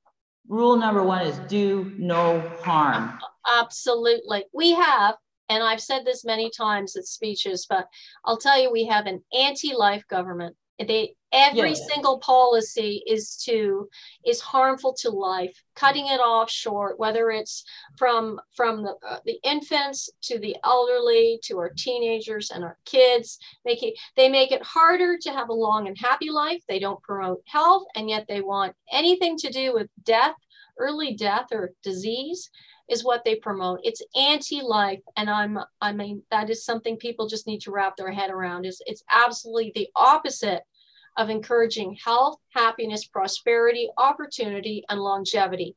Rule 0.49 0.77
number 0.77 1.03
one 1.03 1.27
is 1.27 1.39
do 1.49 1.93
no 1.99 2.41
harm. 2.63 3.19
Absolutely. 3.61 4.45
We 4.53 4.73
have, 4.73 5.17
and 5.49 5.63
I've 5.63 5.81
said 5.81 6.05
this 6.05 6.25
many 6.25 6.51
times 6.51 6.97
at 6.97 7.07
speeches, 7.07 7.67
but 7.69 7.87
I'll 8.25 8.39
tell 8.39 8.61
you, 8.61 8.71
we 8.71 8.87
have 8.87 9.07
an 9.07 9.23
anti-life 9.37 10.07
government. 10.09 10.57
They 10.79 11.15
every 11.31 11.71
Yeah. 11.71 11.87
single 11.93 12.19
policy 12.19 13.03
is 13.07 13.37
to 13.45 13.89
is 14.25 14.41
harmful 14.41 14.93
to 14.95 15.11
life, 15.11 15.57
cutting 15.77 16.09
it 16.09 16.21
off 16.21 16.51
short, 16.51 16.99
whether 16.99 17.31
it's 17.31 17.65
from 17.97 18.41
from 18.57 18.83
the, 18.83 18.97
uh, 19.09 19.21
the 19.25 19.39
infants 19.45 20.11
to 20.23 20.39
the 20.41 20.57
elderly 20.65 21.39
to 21.45 21.59
our 21.59 21.71
teenagers 21.71 22.51
and 22.51 22.65
our 22.65 22.77
kids. 22.87 23.39
Make 23.65 23.85
it, 23.85 23.95
they 24.17 24.29
make 24.29 24.51
it 24.51 24.63
harder 24.65 25.17
to 25.19 25.31
have 25.31 25.49
a 25.49 25.55
long 25.55 25.87
and 25.87 25.97
happy 25.97 26.31
life. 26.31 26.63
They 26.67 26.81
don't 26.81 27.03
promote 27.03 27.43
health, 27.47 27.85
and 27.95 28.11
yet 28.11 28.27
they 28.27 28.41
want 28.41 28.75
anything 28.91 29.37
to 29.39 29.51
do 29.51 29.75
with 29.75 29.89
death, 30.03 30.35
early 30.77 31.15
death 31.15 31.49
or 31.53 31.73
disease 31.85 32.51
is 32.89 33.05
what 33.05 33.25
they 33.25 33.37
promote. 33.37 33.81
It's 33.83 34.03
anti-life, 34.15 35.01
and 35.17 35.31
I'm 35.31 35.59
I 35.81 35.93
mean 35.93 36.23
that 36.31 36.51
is 36.51 36.65
something 36.65 36.97
people 36.97 37.27
just 37.27 37.47
need 37.47 37.61
to 37.63 37.71
wrap 37.71 37.97
their 37.97 38.13
head 38.13 38.31
around. 38.31 38.67
Is 38.67 38.83
it's 38.87 39.05
absolutely 39.11 39.73
the 39.75 39.89
opposite 39.97 40.63
of 41.17 41.31
encouraging 41.31 41.97
health, 42.05 42.39
happiness, 42.51 43.07
prosperity, 43.07 43.89
opportunity, 43.97 44.85
and 44.89 45.01
longevity. 45.01 45.77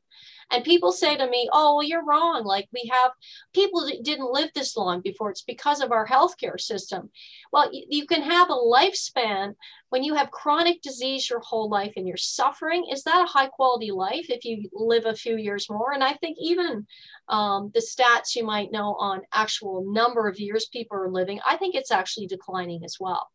And 0.51 0.63
people 0.63 0.91
say 0.91 1.17
to 1.17 1.29
me, 1.29 1.49
"Oh, 1.51 1.75
well, 1.75 1.83
you're 1.83 2.05
wrong. 2.05 2.45
Like 2.45 2.67
we 2.71 2.89
have 2.91 3.12
people 3.53 3.86
that 3.86 4.03
didn't 4.03 4.31
live 4.31 4.49
this 4.53 4.77
long 4.77 5.01
before. 5.01 5.31
It's 5.31 5.41
because 5.41 5.81
of 5.81 5.91
our 5.91 6.07
healthcare 6.07 6.60
system." 6.60 7.10
Well, 7.51 7.69
you, 7.71 8.05
can 8.07 8.21
have 8.21 8.49
a 8.49 8.53
lifespan 8.53 9.55
when 9.89 10.03
you 10.03 10.15
have 10.15 10.31
chronic 10.31 10.81
disease 10.81 11.29
your 11.29 11.39
whole 11.39 11.69
life 11.69 11.93
and 11.95 12.07
you're 12.07 12.17
suffering. 12.17 12.88
Is 12.91 13.03
that 13.03 13.23
a 13.23 13.27
high 13.27 13.47
quality 13.47 13.91
life 13.91 14.27
if 14.29 14.45
you 14.45 14.69
live 14.73 15.05
a 15.05 15.15
few 15.15 15.38
years 15.38 15.69
more? 15.69 15.93
And 15.93 16.03
I 16.03 16.13
think 16.13 16.38
even 16.39 16.86
um, 17.29 17.71
the 17.73 17.79
stats 17.81 18.36
you 18.36 18.45
might 18.45 18.71
know 18.71 18.95
on 18.99 19.21
actual 19.33 19.83
number 19.86 20.27
of 20.27 20.39
years 20.39 20.67
people 20.67 20.97
are 20.97 21.10
living, 21.10 21.39
I 21.45 21.57
think 21.57 21.75
it's 21.75 21.91
actually 21.91 22.27
declining 22.27 22.83
as 22.83 22.97
well. 22.99 23.27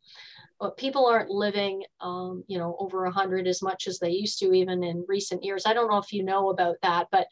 But 0.60 0.76
people 0.76 1.06
aren't 1.06 1.30
living, 1.30 1.82
um, 2.00 2.44
you 2.46 2.58
know, 2.58 2.76
over 2.78 3.02
100 3.04 3.46
as 3.46 3.62
much 3.62 3.86
as 3.86 3.98
they 3.98 4.10
used 4.10 4.38
to, 4.38 4.52
even 4.52 4.82
in 4.84 5.04
recent 5.08 5.42
years. 5.44 5.64
I 5.66 5.74
don't 5.74 5.90
know 5.90 5.98
if 5.98 6.12
you 6.12 6.22
know 6.22 6.50
about 6.50 6.76
that, 6.82 7.08
but 7.10 7.26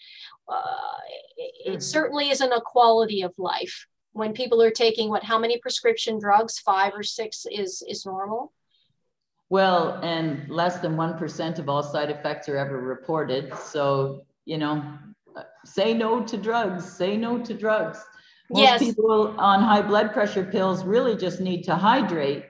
uh, 0.49 0.97
it, 1.37 1.55
it 1.75 1.79
Mhm. 1.79 1.83
certainly 1.83 2.31
isn't 2.31 2.53
a 2.53 2.61
quality 2.61 3.23
of 3.23 3.33
life 3.39 3.87
when 4.13 4.33
people 4.33 4.61
are 4.61 4.71
taking 4.73 5.09
what? 5.09 5.23
How 5.23 5.39
many 5.39 5.59
prescription 5.59 6.19
drugs? 6.19 6.59
Five 6.59 6.93
or 6.95 7.05
six 7.05 7.47
is 7.51 7.83
is 7.87 8.05
normal. 8.05 8.53
Well, 9.49 9.99
and 10.03 10.49
less 10.49 10.79
than 10.79 10.97
1% 10.97 11.59
of 11.59 11.69
all 11.69 11.83
side 11.83 12.11
effects 12.11 12.49
are 12.49 12.57
ever 12.57 12.81
reported. 12.81 13.53
So, 13.57 14.25
you 14.45 14.59
know, 14.59 14.83
uh, 15.37 15.43
say 15.65 15.93
no 15.93 16.23
to 16.25 16.37
drugs, 16.37 16.85
say 16.97 17.17
no 17.17 17.39
to 17.43 17.55
drugs. 17.55 17.99
Most 18.51 18.63
Yes. 18.63 18.79
people 18.81 19.35
on 19.39 19.61
high 19.63 19.83
blood 19.83 20.13
pressure 20.13 20.45
pills 20.45 20.85
really 20.85 21.17
just 21.17 21.41
need 21.41 21.63
to 21.63 21.75
hydrate 21.75 22.45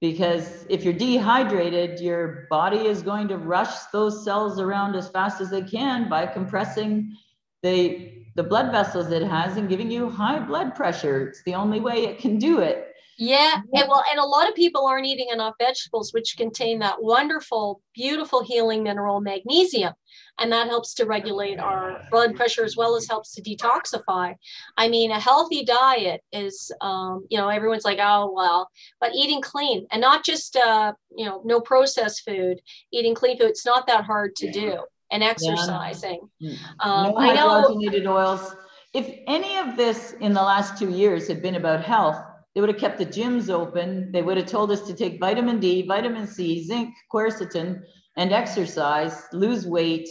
because 0.00 0.64
if 0.68 0.84
you're 0.84 0.92
dehydrated, 0.92 2.00
your 2.00 2.46
body 2.50 2.86
is 2.86 3.02
going 3.02 3.28
to 3.28 3.36
rush 3.36 3.74
those 3.92 4.24
cells 4.24 4.60
around 4.60 4.94
as 4.94 5.08
fast 5.08 5.40
as 5.40 5.50
they 5.50 5.62
can 5.62 6.08
by 6.08 6.26
compressing 6.26 7.16
the 7.62 8.14
the 8.36 8.42
blood 8.44 8.70
vessels 8.70 9.10
it 9.10 9.24
has 9.24 9.56
and 9.56 9.68
giving 9.68 9.90
you 9.90 10.08
high 10.08 10.38
blood 10.38 10.76
pressure. 10.76 11.26
It's 11.26 11.42
the 11.42 11.56
only 11.56 11.80
way 11.80 12.04
it 12.04 12.20
can 12.20 12.38
do 12.38 12.60
it. 12.60 12.87
Yeah, 13.20 13.60
and 13.72 13.88
well, 13.88 14.04
and 14.08 14.20
a 14.20 14.24
lot 14.24 14.48
of 14.48 14.54
people 14.54 14.86
aren't 14.86 15.06
eating 15.06 15.26
enough 15.32 15.54
vegetables, 15.58 16.12
which 16.12 16.36
contain 16.36 16.78
that 16.78 17.02
wonderful, 17.02 17.82
beautiful 17.92 18.44
healing 18.44 18.84
mineral 18.84 19.20
magnesium, 19.20 19.92
and 20.38 20.52
that 20.52 20.68
helps 20.68 20.94
to 20.94 21.04
regulate 21.04 21.58
our 21.58 22.02
blood 22.12 22.36
pressure 22.36 22.64
as 22.64 22.76
well 22.76 22.94
as 22.94 23.08
helps 23.08 23.34
to 23.34 23.42
detoxify. 23.42 24.36
I 24.76 24.88
mean, 24.88 25.10
a 25.10 25.18
healthy 25.18 25.64
diet 25.64 26.20
is, 26.30 26.70
um, 26.80 27.26
you 27.28 27.38
know, 27.38 27.48
everyone's 27.48 27.84
like, 27.84 27.98
oh 28.00 28.32
well, 28.32 28.70
but 29.00 29.10
eating 29.16 29.42
clean 29.42 29.88
and 29.90 30.00
not 30.00 30.24
just, 30.24 30.54
uh, 30.54 30.92
you 31.16 31.24
know, 31.24 31.42
no 31.44 31.60
processed 31.60 32.22
food, 32.24 32.60
eating 32.92 33.16
clean 33.16 33.36
food. 33.36 33.50
It's 33.50 33.66
not 33.66 33.88
that 33.88 34.04
hard 34.04 34.36
to 34.36 34.52
do, 34.52 34.78
and 35.10 35.24
exercising. 35.24 36.20
Yeah. 36.38 36.54
Um, 36.78 37.10
no 37.10 37.18
I 37.18 37.34
know. 37.34 38.14
oils. 38.16 38.54
If 38.94 39.10
any 39.26 39.56
of 39.58 39.76
this 39.76 40.14
in 40.20 40.32
the 40.32 40.42
last 40.42 40.78
two 40.78 40.90
years 40.90 41.26
had 41.26 41.42
been 41.42 41.56
about 41.56 41.82
health 41.82 42.24
they 42.58 42.60
would 42.60 42.70
have 42.70 42.80
kept 42.80 42.98
the 42.98 43.06
gyms 43.06 43.50
open. 43.50 44.10
They 44.10 44.20
would 44.20 44.36
have 44.36 44.46
told 44.46 44.72
us 44.72 44.80
to 44.88 44.92
take 44.92 45.20
vitamin 45.20 45.60
D, 45.60 45.86
vitamin 45.86 46.26
C, 46.26 46.64
zinc, 46.64 46.92
quercetin, 47.08 47.82
and 48.16 48.32
exercise, 48.32 49.22
lose 49.32 49.64
weight, 49.64 50.08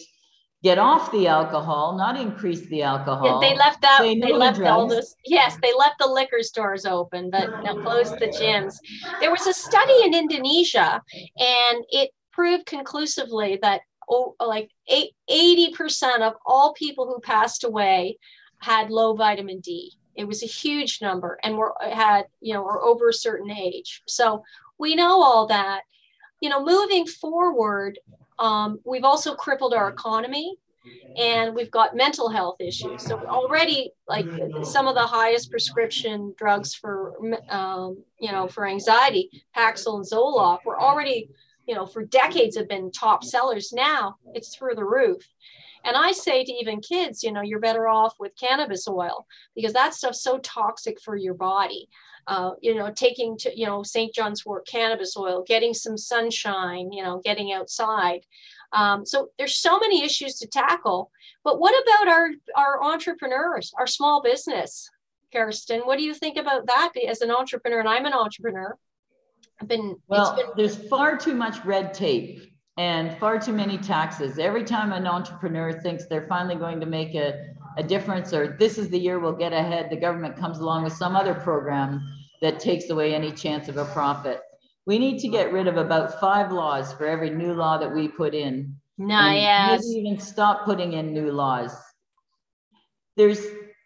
get 0.64 0.80
off 0.80 1.12
the 1.12 1.28
alcohol, 1.28 1.98
not 1.98 2.18
increase 2.18 2.66
the 2.70 2.84
alcohol. 2.84 3.42
Yeah, 3.42 3.50
they 3.50 3.58
left 3.58 3.84
out. 3.84 4.00
They, 4.00 4.18
they 4.18 4.32
left 4.32 4.60
the 4.60 4.70
all 4.70 4.88
those. 4.88 5.14
Yes, 5.26 5.58
they 5.62 5.74
left 5.78 5.96
the 6.00 6.08
liquor 6.08 6.42
stores 6.42 6.86
open, 6.86 7.30
but 7.30 7.50
closed 7.84 8.18
the 8.18 8.28
gyms. 8.28 8.78
There 9.20 9.30
was 9.30 9.46
a 9.46 9.54
study 9.54 10.06
in 10.06 10.14
Indonesia, 10.14 11.02
and 11.38 11.84
it 11.90 12.12
proved 12.32 12.66
conclusively 12.66 13.60
that 13.62 13.82
oh, 14.10 14.36
like 14.40 14.70
80% 14.90 16.22
of 16.22 16.32
all 16.46 16.72
people 16.76 17.08
who 17.08 17.20
passed 17.20 17.66
away 17.66 18.20
had 18.60 18.90
low 18.90 19.16
vitamin 19.16 19.60
D. 19.60 19.97
It 20.18 20.28
was 20.28 20.44
a 20.44 20.48
huge 20.48 21.02
number, 21.02 21.40
and 21.44 21.58
we're 21.58 21.72
had 21.82 22.24
you 22.42 22.54
know 22.54 22.64
we're 22.64 22.84
over 22.84 23.10
a 23.10 23.14
certain 23.14 23.52
age. 23.52 24.02
So 24.08 24.44
we 24.78 24.96
know 24.96 25.22
all 25.22 25.48
that. 25.48 25.82
You 26.42 26.50
know, 26.50 26.64
moving 26.64 27.08
forward, 27.08 27.98
um, 28.38 28.80
we've 28.84 29.04
also 29.04 29.34
crippled 29.34 29.74
our 29.74 29.90
economy 29.90 30.58
and 31.18 31.56
we've 31.56 31.72
got 31.72 31.96
mental 31.96 32.30
health 32.30 32.58
issues. 32.60 33.04
So 33.04 33.20
already, 33.26 33.92
like 34.08 34.28
some 34.64 34.88
of 34.88 34.96
the 34.96 35.02
highest 35.02 35.50
prescription 35.50 36.34
drugs 36.38 36.76
for, 36.76 37.14
um, 37.50 38.04
you 38.20 38.32
know, 38.32 38.48
for 38.48 38.68
anxiety, 38.68 39.44
Paxil 39.56 39.96
and 39.96 40.06
Zoloft, 40.06 40.66
were 40.66 40.80
already, 40.80 41.30
you 41.68 41.76
know, 41.76 41.86
for 41.86 42.06
decades 42.06 42.56
have 42.56 42.70
been 42.70 42.92
top 42.92 43.24
sellers. 43.24 43.74
Now 43.74 44.18
it's 44.34 44.56
through 44.56 44.76
the 44.76 44.86
roof. 44.86 45.28
And 45.84 45.96
I 45.96 46.12
say 46.12 46.44
to 46.44 46.52
even 46.52 46.82
kids, 46.82 47.24
you 47.24 47.32
know, 47.32 47.42
you're 47.42 47.60
better 47.60 47.88
off 47.88 48.16
with 48.20 48.36
cannabis 48.40 48.88
oil 48.88 49.26
because 49.56 49.74
that 49.74 49.94
stuff's 49.94 50.22
so 50.22 50.38
toxic 50.40 51.00
for 51.02 51.16
your 51.16 51.34
body. 51.34 51.90
Uh, 52.28 52.52
you 52.62 52.76
know, 52.76 52.92
taking 52.92 53.38
to, 53.38 53.58
you 53.58 53.66
know, 53.66 53.84
St. 53.84 54.14
John's 54.14 54.46
wort 54.46 54.68
cannabis 54.68 55.16
oil, 55.16 55.46
getting 55.48 55.74
some 55.74 55.98
sunshine, 55.98 56.92
you 56.92 57.02
know, 57.02 57.22
getting 57.24 57.54
outside. 57.54 58.20
Um, 58.74 59.06
so 59.06 59.30
there's 59.38 59.58
so 59.58 59.80
many 59.80 60.04
issues 60.04 60.36
to 60.40 60.48
tackle. 60.48 61.10
But 61.46 61.62
what 61.62 61.74
about 61.82 62.10
our, 62.10 62.30
our 62.58 62.84
entrepreneurs, 62.84 63.72
our 63.80 63.88
small 63.88 64.22
business? 64.22 64.90
Kerstin, 65.34 65.86
what 65.86 65.98
do 65.98 66.04
you 66.04 66.14
think 66.14 66.38
about 66.38 66.68
that 66.68 66.92
as 67.08 67.22
an 67.22 67.32
entrepreneur? 67.32 67.80
And 67.80 67.90
I'm 67.90 68.06
an 68.06 68.14
entrepreneur. 68.14 68.78
I've 69.62 69.68
been 69.68 69.96
well. 70.08 70.36
Been, 70.36 70.46
there's 70.56 70.76
far 70.90 71.18
too 71.18 71.34
much 71.34 71.64
red 71.66 71.94
tape 71.94 72.42
and 72.78 73.18
far 73.18 73.40
too 73.40 73.54
many 73.54 73.78
taxes. 73.78 74.38
Every 74.38 74.64
time 74.64 74.94
an 74.94 75.08
entrepreneur 75.08 75.74
thinks 75.82 76.06
they're 76.06 76.28
finally 76.28 76.56
going 76.56 76.80
to 76.80 76.86
make 76.86 77.16
a, 77.16 77.54
a 77.78 77.84
difference 77.84 78.34
or 78.34 78.56
this 78.60 78.78
is 78.78 78.90
the 78.90 79.00
year 79.00 79.20
we'll 79.20 79.34
get 79.34 79.54
ahead, 79.54 79.90
the 79.90 79.98
government 79.98 80.38
comes 80.38 80.60
along 80.60 80.84
with 80.84 80.94
some 80.94 81.16
other 81.16 81.34
program 81.34 82.02
that 82.42 82.60
takes 82.60 82.90
away 82.90 83.16
any 83.16 83.32
chance 83.32 83.68
of 83.68 83.78
a 83.78 83.86
profit. 83.86 84.42
We 84.86 85.00
need 85.00 85.20
to 85.20 85.28
get 85.28 85.52
rid 85.52 85.68
of 85.68 85.78
about 85.78 86.20
five 86.20 86.52
laws 86.52 86.94
for 86.94 87.06
every 87.06 87.32
new 87.32 87.54
law 87.54 87.78
that 87.78 87.94
we 87.94 88.08
put 88.08 88.34
in. 88.34 88.76
No, 88.98 89.32
yes. 89.32 89.84
Maybe 89.86 90.08
even 90.08 90.20
stop 90.20 90.64
putting 90.64 90.94
in 90.94 91.14
new 91.14 91.32
laws. 91.32 91.76
There's 93.16 93.44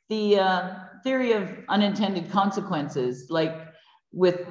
the 0.10 0.40
uh, 0.40 0.76
theory 1.04 1.32
of 1.32 1.50
unintended 1.70 2.30
consequences, 2.30 3.28
like 3.30 3.56
with 4.12 4.42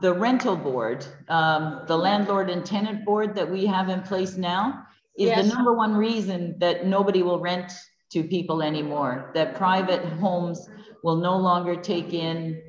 the 0.00 0.14
rental 0.14 0.56
board, 0.56 1.04
um, 1.28 1.82
the 1.86 1.96
landlord 1.96 2.48
and 2.48 2.64
tenant 2.64 3.04
board 3.04 3.34
that 3.34 3.50
we 3.50 3.66
have 3.66 3.88
in 3.88 4.02
place 4.02 4.36
now 4.36 4.86
is 5.18 5.26
yes. 5.26 5.42
the 5.42 5.54
number 5.54 5.74
one 5.74 5.94
reason 5.94 6.54
that 6.58 6.86
nobody 6.86 7.22
will 7.22 7.40
rent 7.40 7.72
to 8.12 8.22
people 8.22 8.62
anymore, 8.62 9.30
that 9.34 9.54
private 9.56 10.04
homes 10.04 10.68
will 11.02 11.16
no 11.16 11.36
longer 11.36 11.74
take 11.76 12.12
in 12.12 12.60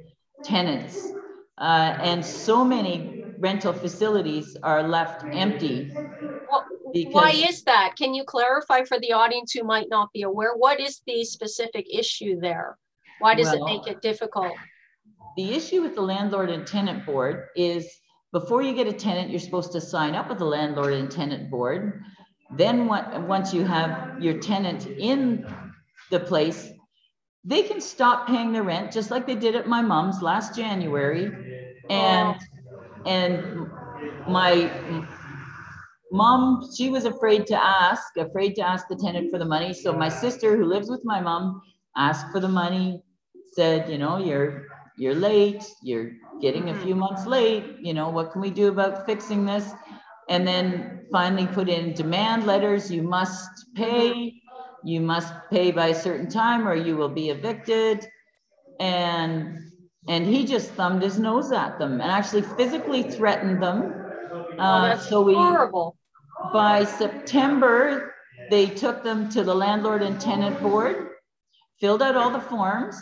tenants. 0.43 1.11
Uh, 1.57 1.95
and 2.01 2.25
so 2.25 2.65
many 2.65 3.23
rental 3.37 3.73
facilities 3.73 4.57
are 4.63 4.87
left 4.87 5.23
empty. 5.31 5.91
Well, 5.93 6.65
why 7.11 7.31
is 7.31 7.63
that? 7.63 7.93
Can 7.97 8.13
you 8.13 8.23
clarify 8.23 8.83
for 8.83 8.99
the 8.99 9.13
audience 9.13 9.51
who 9.53 9.63
might 9.63 9.87
not 9.89 10.11
be 10.11 10.23
aware? 10.23 10.55
What 10.55 10.79
is 10.79 11.01
the 11.05 11.23
specific 11.23 11.85
issue 11.91 12.39
there? 12.39 12.77
Why 13.19 13.35
does 13.35 13.47
well, 13.47 13.67
it 13.67 13.71
make 13.71 13.87
it 13.87 14.01
difficult? 14.01 14.53
The 15.35 15.53
issue 15.53 15.81
with 15.81 15.95
the 15.95 16.01
landlord 16.01 16.49
and 16.49 16.65
tenant 16.65 17.05
board 17.05 17.47
is 17.55 17.87
before 18.31 18.61
you 18.61 18.73
get 18.73 18.87
a 18.87 18.93
tenant, 18.93 19.29
you're 19.29 19.39
supposed 19.39 19.71
to 19.73 19.81
sign 19.81 20.15
up 20.15 20.29
with 20.29 20.39
the 20.39 20.45
landlord 20.45 20.93
and 20.93 21.11
tenant 21.11 21.49
board. 21.49 22.03
Then 22.55 22.87
what, 22.87 23.21
once 23.27 23.53
you 23.53 23.65
have 23.65 24.21
your 24.21 24.39
tenant 24.39 24.85
in 24.87 25.45
the 26.09 26.19
place, 26.19 26.69
they 27.43 27.63
can 27.63 27.81
stop 27.81 28.27
paying 28.27 28.51
the 28.51 28.61
rent 28.61 28.91
just 28.91 29.09
like 29.11 29.25
they 29.25 29.35
did 29.35 29.55
at 29.55 29.67
my 29.67 29.81
mom's 29.81 30.21
last 30.21 30.55
January. 30.55 31.31
And 31.89 32.35
and 33.05 33.69
my 34.27 35.05
mom, 36.11 36.69
she 36.75 36.89
was 36.89 37.05
afraid 37.05 37.47
to 37.47 37.61
ask, 37.61 38.15
afraid 38.17 38.55
to 38.55 38.61
ask 38.61 38.87
the 38.87 38.95
tenant 38.95 39.31
for 39.31 39.39
the 39.39 39.45
money. 39.45 39.73
So 39.73 39.91
my 39.93 40.09
sister 40.09 40.55
who 40.55 40.65
lives 40.65 40.89
with 40.89 41.01
my 41.03 41.19
mom 41.19 41.61
asked 41.97 42.31
for 42.31 42.39
the 42.39 42.47
money, 42.47 43.01
said, 43.53 43.89
you 43.89 43.97
know, 43.97 44.17
you're 44.17 44.67
you're 45.01 45.15
late, 45.15 45.63
you're 45.81 46.11
getting 46.41 46.69
a 46.69 46.79
few 46.83 46.93
months 46.93 47.25
late, 47.25 47.77
you 47.81 47.91
know, 47.91 48.09
what 48.09 48.31
can 48.31 48.39
we 48.39 48.51
do 48.51 48.67
about 48.67 49.03
fixing 49.07 49.45
this? 49.45 49.67
And 50.29 50.47
then 50.47 51.07
finally 51.11 51.47
put 51.47 51.69
in 51.69 51.93
demand 51.93 52.45
letters, 52.45 52.91
you 52.91 53.01
must 53.01 53.49
pay, 53.73 54.35
you 54.83 55.01
must 55.01 55.33
pay 55.49 55.71
by 55.71 55.87
a 55.87 55.95
certain 55.95 56.29
time 56.29 56.67
or 56.67 56.75
you 56.75 56.95
will 56.97 57.09
be 57.09 57.31
evicted. 57.31 58.07
And 58.79 59.71
and 60.07 60.27
he 60.27 60.45
just 60.45 60.69
thumbed 60.73 61.01
his 61.01 61.17
nose 61.17 61.51
at 61.51 61.79
them 61.79 61.93
and 61.93 62.11
actually 62.11 62.43
physically 62.43 63.01
threatened 63.01 63.61
them. 63.61 63.91
Oh, 64.59 64.63
uh, 64.63 64.97
so 64.99 65.21
we, 65.23 65.33
horrible. 65.33 65.97
By 66.53 66.83
September, 66.83 68.13
they 68.51 68.67
took 68.67 69.03
them 69.03 69.29
to 69.29 69.43
the 69.43 69.55
landlord 69.55 70.03
and 70.03 70.21
tenant 70.21 70.61
board, 70.61 71.09
filled 71.79 72.03
out 72.03 72.15
all 72.15 72.29
the 72.29 72.39
forms, 72.39 73.01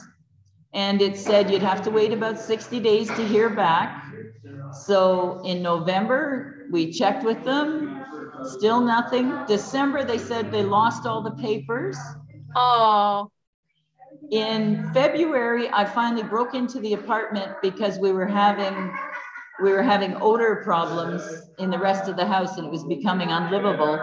and 0.74 1.02
it 1.02 1.18
said 1.18 1.50
you'd 1.50 1.62
have 1.62 1.82
to 1.84 1.92
wait 1.92 2.14
about 2.14 2.40
60 2.40 2.80
days 2.80 3.08
to 3.08 3.26
hear 3.26 3.50
back. 3.50 4.06
So 4.86 5.42
in 5.44 5.64
November, 5.64 6.68
we 6.72 6.92
checked 6.92 7.24
with 7.24 7.44
them, 7.44 8.06
still 8.44 8.80
nothing. 8.80 9.34
December, 9.48 10.04
they 10.04 10.20
said 10.20 10.52
they 10.52 10.64
lost 10.64 11.08
all 11.08 11.24
the 11.24 11.32
papers. 11.32 11.98
Oh. 12.56 13.32
In 14.32 14.92
February, 14.94 15.70
I 15.74 15.86
finally 15.86 16.24
broke 16.24 16.54
into 16.54 16.80
the 16.80 16.94
apartment 16.94 17.52
because 17.62 17.98
we 17.98 18.12
were 18.12 18.28
having 18.28 18.94
we 19.62 19.72
were 19.72 19.84
having 19.84 20.16
odor 20.22 20.62
problems 20.64 21.22
in 21.58 21.70
the 21.70 21.78
rest 21.78 22.08
of 22.08 22.16
the 22.16 22.26
house 22.26 22.58
and 22.58 22.68
it 22.68 22.72
was 22.72 22.86
becoming 22.86 23.30
unlivable. 23.30 24.00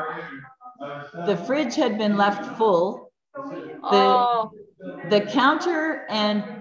The 1.24 1.36
fridge 1.46 1.74
had 1.76 1.96
been 1.96 2.18
left 2.18 2.58
full. 2.58 3.10
The, 3.34 3.80
oh 3.92 4.50
the 5.10 5.20
counter 5.20 6.06
and 6.08 6.55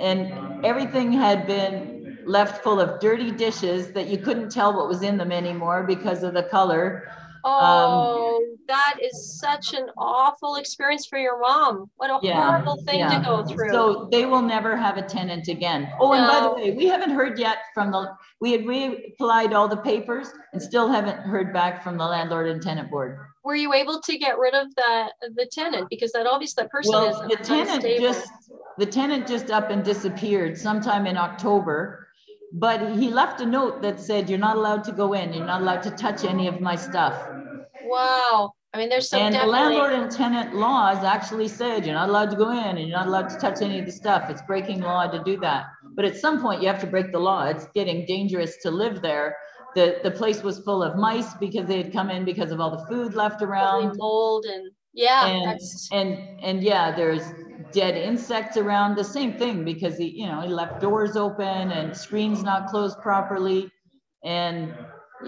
and 0.00 0.64
everything 0.64 1.12
had 1.12 1.46
been 1.46 2.18
left 2.24 2.62
full 2.62 2.80
of 2.80 3.00
dirty 3.00 3.30
dishes 3.30 3.92
that 3.92 4.08
you 4.08 4.18
couldn't 4.18 4.50
tell 4.50 4.76
what 4.76 4.88
was 4.88 5.02
in 5.02 5.16
them 5.16 5.32
anymore 5.32 5.84
because 5.84 6.22
of 6.22 6.34
the 6.34 6.42
color. 6.42 7.10
Oh, 7.44 8.36
um, 8.36 8.56
that 8.68 8.96
is 9.02 9.38
such 9.38 9.74
an 9.74 9.88
awful 9.96 10.56
experience 10.56 11.06
for 11.06 11.18
your 11.18 11.40
mom. 11.40 11.90
What 11.96 12.10
a 12.10 12.18
yeah, 12.22 12.44
horrible 12.44 12.82
thing 12.84 13.00
yeah. 13.00 13.18
to 13.18 13.24
go 13.24 13.44
through. 13.44 13.70
So 13.70 14.08
they 14.10 14.26
will 14.26 14.42
never 14.42 14.76
have 14.76 14.96
a 14.96 15.02
tenant 15.02 15.48
again. 15.48 15.88
Oh, 16.00 16.12
no. 16.12 16.14
and 16.14 16.26
by 16.26 16.40
the 16.40 16.54
way, 16.54 16.76
we 16.76 16.86
haven't 16.86 17.10
heard 17.10 17.38
yet 17.38 17.58
from 17.74 17.90
the, 17.90 18.10
we 18.40 18.52
had 18.52 18.62
reapplied 18.62 19.52
all 19.52 19.68
the 19.68 19.76
papers 19.76 20.28
and 20.52 20.60
still 20.62 20.88
haven't 20.88 21.18
heard 21.20 21.52
back 21.52 21.82
from 21.82 21.96
the 21.96 22.04
landlord 22.04 22.48
and 22.48 22.62
tenant 22.62 22.90
board 22.90 23.18
were 23.48 23.56
you 23.56 23.72
able 23.72 23.98
to 23.98 24.18
get 24.18 24.38
rid 24.38 24.54
of 24.54 24.74
the 24.74 25.12
the 25.34 25.46
tenant 25.50 25.88
because 25.88 26.12
that 26.12 26.26
obviously 26.26 26.62
that 26.62 26.70
person 26.70 26.92
well, 26.92 27.22
is 27.22 27.30
the 27.30 27.42
tenant 27.42 27.76
unstable. 27.76 28.02
just 28.02 28.30
the 28.76 28.84
tenant 28.84 29.26
just 29.26 29.50
up 29.50 29.70
and 29.70 29.82
disappeared 29.82 30.58
sometime 30.58 31.06
in 31.06 31.16
October 31.16 32.07
but 32.52 32.96
he 32.96 33.10
left 33.10 33.40
a 33.40 33.46
note 33.46 33.82
that 33.82 34.00
said, 34.00 34.28
you're 34.28 34.38
not 34.38 34.56
allowed 34.56 34.84
to 34.84 34.92
go 34.92 35.12
in, 35.12 35.32
you're 35.32 35.46
not 35.46 35.60
allowed 35.60 35.82
to 35.82 35.90
touch 35.90 36.24
any 36.24 36.46
of 36.46 36.60
my 36.60 36.76
stuff. 36.76 37.28
Wow. 37.84 38.52
I 38.74 38.78
mean, 38.78 38.88
there's 38.90 39.08
some 39.08 39.22
And 39.22 39.34
the 39.34 39.46
landlord 39.46 39.92
and 39.92 40.10
tenant 40.10 40.54
laws 40.54 41.02
actually 41.02 41.48
said, 41.48 41.86
you're 41.86 41.94
not 41.94 42.08
allowed 42.10 42.30
to 42.30 42.36
go 42.36 42.50
in 42.50 42.76
and 42.76 42.80
you're 42.80 42.98
not 42.98 43.06
allowed 43.06 43.28
to 43.30 43.38
touch 43.38 43.62
any 43.62 43.78
of 43.78 43.86
the 43.86 43.92
stuff. 43.92 44.28
It's 44.28 44.42
breaking 44.42 44.80
law 44.80 45.06
to 45.06 45.22
do 45.24 45.38
that. 45.40 45.66
But 45.94 46.04
at 46.04 46.16
some 46.16 46.40
point 46.40 46.60
you 46.60 46.68
have 46.68 46.80
to 46.80 46.86
break 46.86 47.12
the 47.12 47.18
law. 47.18 47.46
It's 47.46 47.66
getting 47.74 48.04
dangerous 48.06 48.58
to 48.58 48.70
live 48.70 49.00
there. 49.00 49.36
The, 49.74 50.00
the 50.02 50.10
place 50.10 50.42
was 50.42 50.58
full 50.60 50.82
of 50.82 50.96
mice 50.96 51.34
because 51.34 51.66
they 51.66 51.82
had 51.82 51.92
come 51.92 52.10
in 52.10 52.24
because 52.24 52.50
of 52.50 52.60
all 52.60 52.70
the 52.70 52.84
food 52.86 53.14
left 53.14 53.42
around. 53.42 53.96
mold 53.96 54.44
and, 54.44 54.70
yeah, 54.92 55.26
And, 55.26 55.60
and, 55.92 56.40
and 56.40 56.62
yeah, 56.62 56.94
there's 56.94 57.22
dead 57.72 57.96
insects 57.96 58.56
around, 58.56 58.96
the 58.96 59.04
same 59.04 59.38
thing, 59.38 59.64
because 59.64 59.96
he, 59.96 60.08
you 60.08 60.26
know, 60.26 60.40
he 60.40 60.48
left 60.48 60.80
doors 60.80 61.16
open 61.16 61.70
and 61.72 61.96
screens 61.96 62.42
not 62.42 62.68
closed 62.68 62.98
properly. 63.00 63.70
And, 64.24 64.74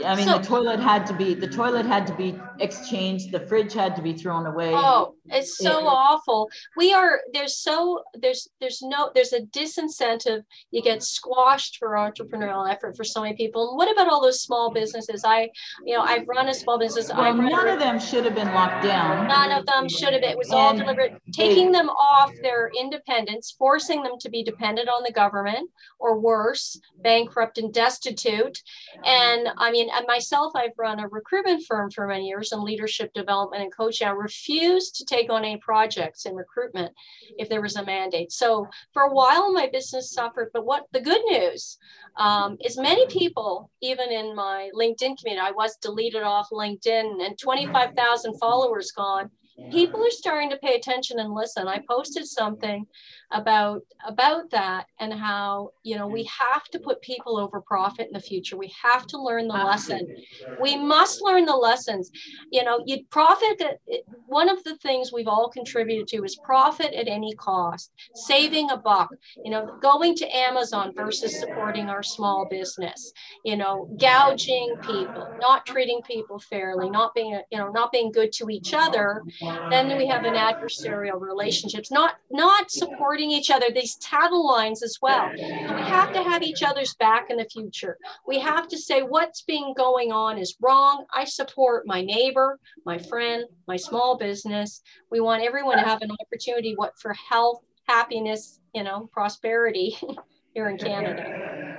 I 0.04 0.14
mean, 0.14 0.26
the 0.26 0.38
toilet 0.38 0.78
had 0.78 1.04
to 1.06 1.12
be, 1.14 1.34
the 1.34 1.48
toilet 1.48 1.84
had 1.84 2.06
to 2.06 2.14
be 2.14 2.38
exchanged, 2.60 3.32
the 3.32 3.40
fridge 3.40 3.72
had 3.72 3.96
to 3.96 4.02
be 4.02 4.12
thrown 4.12 4.46
away. 4.46 4.70
oh, 4.72 5.14
it's 5.26 5.58
so 5.58 5.80
Yeah. 5.80 5.86
awful. 5.86 6.48
We 6.76 6.92
are, 6.92 7.20
there's 7.32 7.56
so, 7.56 8.02
there's, 8.14 8.48
there's 8.60 8.82
no, 8.82 9.10
there's 9.14 9.32
a 9.32 9.40
disincentive. 9.40 10.42
You 10.70 10.82
get 10.82 11.02
squashed 11.02 11.76
for 11.78 11.90
entrepreneurial 11.90 12.70
effort 12.70 12.96
for 12.96 13.04
so 13.04 13.22
many 13.22 13.34
people. 13.34 13.68
And 13.70 13.76
what 13.76 13.90
about 13.90 14.08
all 14.08 14.20
those 14.22 14.40
small 14.42 14.70
businesses? 14.70 15.24
I, 15.24 15.50
you 15.84 15.96
know, 15.96 16.02
I've 16.02 16.26
run 16.28 16.48
a 16.48 16.54
small 16.54 16.78
business. 16.78 17.08
Well, 17.08 17.20
I've 17.20 17.36
run 17.36 17.48
a 17.48 17.50
none 17.50 17.68
of 17.68 17.78
them 17.80 17.98
should 17.98 18.24
have 18.24 18.34
been 18.34 18.52
locked 18.54 18.84
down. 18.84 19.26
None 19.26 19.50
of 19.52 19.66
them 19.66 19.88
should 19.88 20.12
have, 20.12 20.22
it 20.22 20.36
was 20.38 20.50
all 20.50 20.70
And 20.70 20.78
deliberate, 20.80 21.14
they- 21.26 21.32
taking 21.32 21.72
them 21.72 21.88
off 21.88 22.32
their 22.42 22.70
independence, 22.78 23.54
forcing 23.58 24.02
them 24.02 24.18
to 24.20 24.28
be 24.30 24.42
dependent 24.44 24.88
on 24.88 25.02
the 25.04 25.12
government 25.12 25.70
or 25.98 26.18
worse, 26.18 26.80
bankrupt 27.02 27.58
and 27.58 27.72
destitute. 27.72 28.62
And 29.04 29.48
I 29.58 29.70
mean, 29.70 29.79
and 29.88 30.06
myself, 30.06 30.52
I've 30.54 30.76
run 30.76 31.00
a 31.00 31.08
recruitment 31.08 31.64
firm 31.66 31.90
for 31.90 32.06
many 32.06 32.26
years 32.26 32.52
in 32.52 32.62
leadership 32.62 33.12
development 33.14 33.62
and 33.62 33.74
coaching. 33.74 34.06
I 34.06 34.10
refused 34.10 34.96
to 34.96 35.04
take 35.04 35.30
on 35.30 35.44
any 35.44 35.56
projects 35.58 36.26
in 36.26 36.34
recruitment 36.34 36.92
if 37.38 37.48
there 37.48 37.62
was 37.62 37.76
a 37.76 37.84
mandate. 37.84 38.32
So 38.32 38.66
for 38.92 39.02
a 39.02 39.14
while, 39.14 39.52
my 39.52 39.68
business 39.72 40.12
suffered. 40.12 40.50
But 40.52 40.66
what 40.66 40.86
the 40.92 41.00
good 41.00 41.22
news 41.26 41.78
um, 42.16 42.58
is 42.64 42.76
many 42.76 43.06
people, 43.06 43.70
even 43.80 44.10
in 44.10 44.34
my 44.34 44.70
LinkedIn 44.74 45.18
community, 45.18 45.40
I 45.40 45.52
was 45.52 45.76
deleted 45.76 46.22
off 46.22 46.48
LinkedIn 46.50 47.24
and 47.24 47.38
25,000 47.38 48.38
followers 48.38 48.92
gone. 48.92 49.30
People 49.68 50.00
are 50.04 50.10
starting 50.10 50.50
to 50.50 50.56
pay 50.56 50.74
attention 50.74 51.20
and 51.20 51.32
listen. 51.32 51.68
I 51.68 51.80
posted 51.88 52.26
something 52.26 52.86
about 53.32 53.82
about 54.04 54.50
that 54.50 54.86
and 54.98 55.12
how 55.12 55.70
you 55.84 55.96
know 55.96 56.08
we 56.08 56.24
have 56.24 56.64
to 56.72 56.80
put 56.80 57.00
people 57.02 57.38
over 57.38 57.60
profit 57.60 58.08
in 58.08 58.12
the 58.12 58.20
future. 58.20 58.56
We 58.56 58.72
have 58.82 59.06
to 59.08 59.22
learn 59.22 59.46
the 59.46 59.54
lesson. 59.54 60.08
We 60.56 60.76
must 60.76 61.22
learn 61.22 61.44
the 61.44 61.54
lessons. 61.56 62.10
You 62.50 62.64
know, 62.64 62.82
you 62.84 63.04
profit. 63.10 63.60
Uh, 63.62 63.74
it- 63.86 64.04
one 64.26 64.48
of 64.48 64.62
the 64.64 64.76
things 64.78 65.12
we've 65.12 65.26
all 65.26 65.48
contributed 65.50 66.06
to 66.08 66.22
is 66.24 66.36
profit 66.36 66.92
at 66.94 67.08
any 67.08 67.34
cost, 67.34 67.92
saving 68.12 68.70
a 68.70 68.76
buck. 68.76 69.10
You 69.42 69.50
know, 69.50 69.70
going 69.80 70.14
to 70.16 70.36
Amazon 70.36 70.92
versus 70.94 71.38
supporting 71.38 71.88
our 71.88 72.02
small 72.02 72.46
business. 72.46 73.12
You 73.44 73.56
know, 73.56 73.88
gouging 73.98 74.76
people, 74.82 75.34
not 75.40 75.66
treating 75.66 76.00
people 76.02 76.38
fairly, 76.38 76.90
not 76.90 77.14
being 77.14 77.40
you 77.50 77.58
know 77.58 77.70
not 77.70 77.92
being 77.92 78.12
good 78.12 78.32
to 78.34 78.50
each 78.50 78.72
other. 78.74 79.22
Then 79.70 79.96
we 79.96 80.06
have 80.06 80.24
an 80.24 80.34
adversarial 80.34 81.20
relationships, 81.20 81.90
not 81.90 82.16
not 82.30 82.70
supporting 82.70 83.30
each 83.30 83.50
other. 83.50 83.66
These 83.72 83.96
tattle 83.96 84.46
lines 84.46 84.82
as 84.82 84.98
well. 85.00 85.30
We 85.34 85.40
have 85.42 86.12
to 86.12 86.22
have 86.22 86.42
each 86.42 86.62
other's 86.62 86.94
back 86.94 87.30
in 87.30 87.36
the 87.36 87.44
future. 87.44 87.96
We 88.26 88.38
have 88.40 88.68
to 88.68 88.78
say 88.78 89.02
what's 89.02 89.42
being 89.42 89.74
going 89.76 90.12
on 90.12 90.38
is 90.38 90.56
wrong. 90.60 91.06
I 91.14 91.24
support 91.24 91.86
my 91.86 92.02
neighbor, 92.02 92.58
my 92.84 92.98
friend, 92.98 93.44
my 93.66 93.76
small 93.76 94.16
business. 94.18 94.82
We 95.10 95.20
want 95.20 95.42
everyone 95.42 95.78
to 95.78 95.84
have 95.84 96.02
an 96.02 96.10
opportunity 96.10 96.74
what 96.76 96.98
for 96.98 97.14
health, 97.14 97.62
happiness, 97.88 98.60
you 98.74 98.84
know, 98.84 99.08
prosperity 99.12 99.96
here 100.54 100.68
in 100.68 100.78
Canada. 100.78 101.76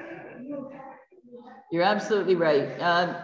You're 1.72 1.84
absolutely 1.84 2.36
right. 2.36 2.80
Uh, 2.80 3.24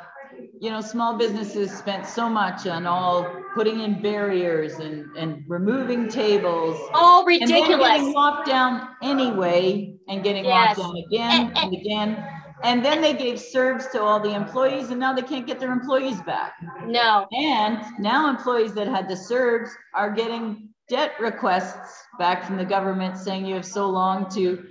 you 0.60 0.70
know, 0.70 0.82
small 0.82 1.17
businesses 1.17 1.72
spent 1.72 2.06
so 2.06 2.30
much 2.30 2.65
on 2.67 2.86
all 2.88 3.26
putting 3.56 3.82
in 3.82 4.02
barriers 4.02 4.76
and, 4.76 5.06
and 5.15 5.43
removing 5.48 6.08
tables. 6.08 6.80
All 6.93 7.26
ridiculous. 7.26 7.62
And 7.70 7.72
then 7.72 7.80
getting 7.80 8.13
locked 8.13 8.48
down 8.48 8.89
anyway 9.04 9.96
and 10.08 10.24
getting 10.24 10.46
Yes. 10.46 10.78
locked 10.78 10.89
down 10.96 11.04
again 11.08 11.48
And- 11.48 11.58
and 11.58 11.74
again. 11.74 12.28
And 12.63 12.84
then 12.84 13.02
they 13.02 13.13
gave 13.13 13.36
CERBs 13.38 13.91
to 13.91 14.02
all 14.02 14.20
the 14.20 14.34
employees 14.34 14.89
and 14.89 15.00
now 15.00 15.13
they 15.13 15.22
can't 15.22 15.46
get 15.46 15.60
their 15.60 15.72
employees 15.72 16.20
back. 16.24 16.54
No, 16.86 17.28
And 17.32 17.80
now 18.00 18.30
employees 18.30 18.74
that 18.74 18.88
had 18.88 19.08
the 19.08 19.15
CERBs 19.15 19.70
are 19.93 20.10
getting 20.10 20.70
debt 20.89 21.12
requests 21.20 22.04
back 22.17 22.43
from 22.43 22.58
the 22.58 22.65
government 22.65 23.17
saying 23.17 23.46
you 23.46 23.54
have 23.54 23.65
so 23.65 23.88
long 23.88 24.28
to, 24.30 24.63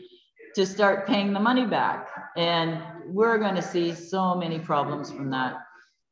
to 0.57 0.67
start 0.67 1.07
paying 1.07 1.33
the 1.33 1.39
money 1.39 1.65
back. 1.65 2.09
And 2.37 2.83
we're 3.07 3.39
gonna 3.39 3.63
see 3.63 3.95
so 3.95 4.35
many 4.35 4.59
problems 4.59 5.13
from 5.13 5.31
that. 5.31 5.59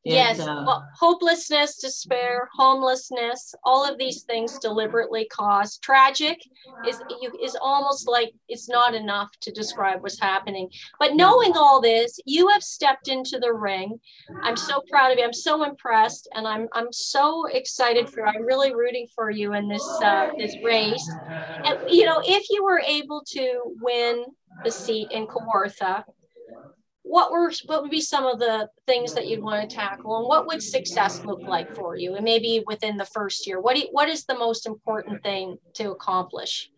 Yes, 0.04 0.40
uh, 0.40 0.62
well, 0.66 0.84
hopelessness, 0.98 1.76
despair, 1.78 2.48
homelessness, 2.54 3.54
all 3.64 3.90
of 3.90 3.98
these 3.98 4.22
things 4.22 4.58
deliberately 4.58 5.26
caused. 5.32 5.82
Tragic 5.82 6.38
is 6.86 6.98
you 7.08 7.32
is 7.42 7.56
almost 7.60 8.06
like 8.06 8.32
it's 8.48 8.68
not 8.68 8.94
enough 8.94 9.30
to 9.40 9.50
describe 9.50 10.02
what's 10.02 10.20
happening. 10.20 10.68
But 11.00 11.14
knowing 11.14 11.52
all 11.56 11.80
this, 11.80 12.18
you 12.26 12.48
have 12.48 12.62
stepped 12.62 13.08
into 13.08 13.38
the 13.38 13.52
ring. 13.52 13.98
I'm 14.42 14.56
so 14.56 14.82
proud 14.90 15.12
of 15.12 15.18
you. 15.18 15.24
I'm 15.24 15.32
so 15.32 15.64
impressed, 15.64 16.28
and 16.34 16.46
I'm 16.46 16.68
I'm 16.74 16.92
so 16.92 17.46
excited 17.46 18.10
for. 18.10 18.26
I'm 18.26 18.44
really 18.44 18.74
rooting 18.74 19.06
for 19.14 19.30
you 19.30 19.54
in 19.54 19.68
this 19.68 20.00
uh, 20.04 20.26
this 20.38 20.54
race. 20.62 21.18
And 21.64 21.78
you 21.88 22.04
know, 22.04 22.20
if 22.26 22.44
you 22.50 22.62
were 22.62 22.80
able 22.86 23.22
to 23.28 23.62
win 23.80 24.24
the 24.64 24.70
seat 24.70 25.08
in 25.12 25.26
Kawartha, 25.26 26.04
what 27.04 27.30
were 27.30 27.52
what 27.66 27.82
would 27.82 27.90
be 27.90 28.00
some 28.00 28.26
of 28.26 28.38
the 28.40 28.68
things 28.86 29.14
that 29.14 29.28
you'd 29.28 29.42
want 29.42 29.60
to 29.68 29.76
tackle 29.76 30.18
and 30.18 30.26
what 30.26 30.46
would 30.46 30.62
success 30.62 31.20
look 31.24 31.42
like 31.46 31.68
for 31.74 31.96
you? 31.96 32.16
And 32.16 32.24
maybe 32.24 32.64
within 32.66 32.96
the 32.96 33.04
first 33.04 33.46
year 33.46 33.60
what 33.60 33.74
do 33.76 33.82
you, 33.82 33.88
what 33.92 34.08
is 34.08 34.24
the 34.24 34.38
most 34.38 34.66
important 34.66 35.22
thing 35.22 35.56
to 35.74 35.90
accomplish 35.92 36.70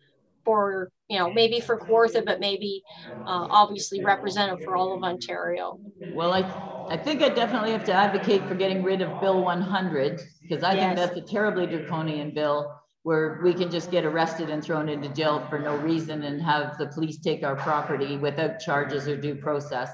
for 0.45 0.89
you 1.09 1.17
know 1.17 1.33
maybe 1.33 1.59
for 1.59 1.79
Kawartha 1.79 2.23
but 2.25 2.39
maybe 2.39 2.83
uh, 3.25 3.47
obviously 3.49 4.01
representative 4.03 4.63
for 4.63 4.75
all 4.75 4.95
of 4.95 5.03
Ontario? 5.03 5.79
Well, 5.99 6.33
I, 6.33 6.43
I 6.89 6.97
think 6.97 7.21
I 7.21 7.29
definitely 7.29 7.71
have 7.71 7.83
to 7.85 7.93
advocate 7.93 8.47
for 8.47 8.55
getting 8.55 8.83
rid 8.83 9.01
of 9.01 9.19
Bill 9.21 9.43
one 9.43 9.61
hundred, 9.61 10.21
because 10.47 10.63
I 10.63 10.75
think 10.75 10.95
that's 10.95 11.17
a 11.17 11.21
terribly 11.21 11.67
draconian 11.67 12.33
bill 12.33 12.73
where 13.03 13.39
we 13.43 13.53
can 13.53 13.69
just 13.71 13.91
get 13.91 14.03
arrested 14.05 14.49
and 14.49 14.63
thrown 14.63 14.89
into 14.89 15.09
jail 15.09 15.45
for 15.49 15.59
no 15.59 15.75
reason 15.77 16.23
and 16.23 16.41
have 16.41 16.77
the 16.77 16.87
police 16.87 17.19
take 17.19 17.43
our 17.43 17.55
property 17.55 18.17
without 18.17 18.59
charges 18.59 19.07
or 19.07 19.15
due 19.15 19.35
process. 19.35 19.89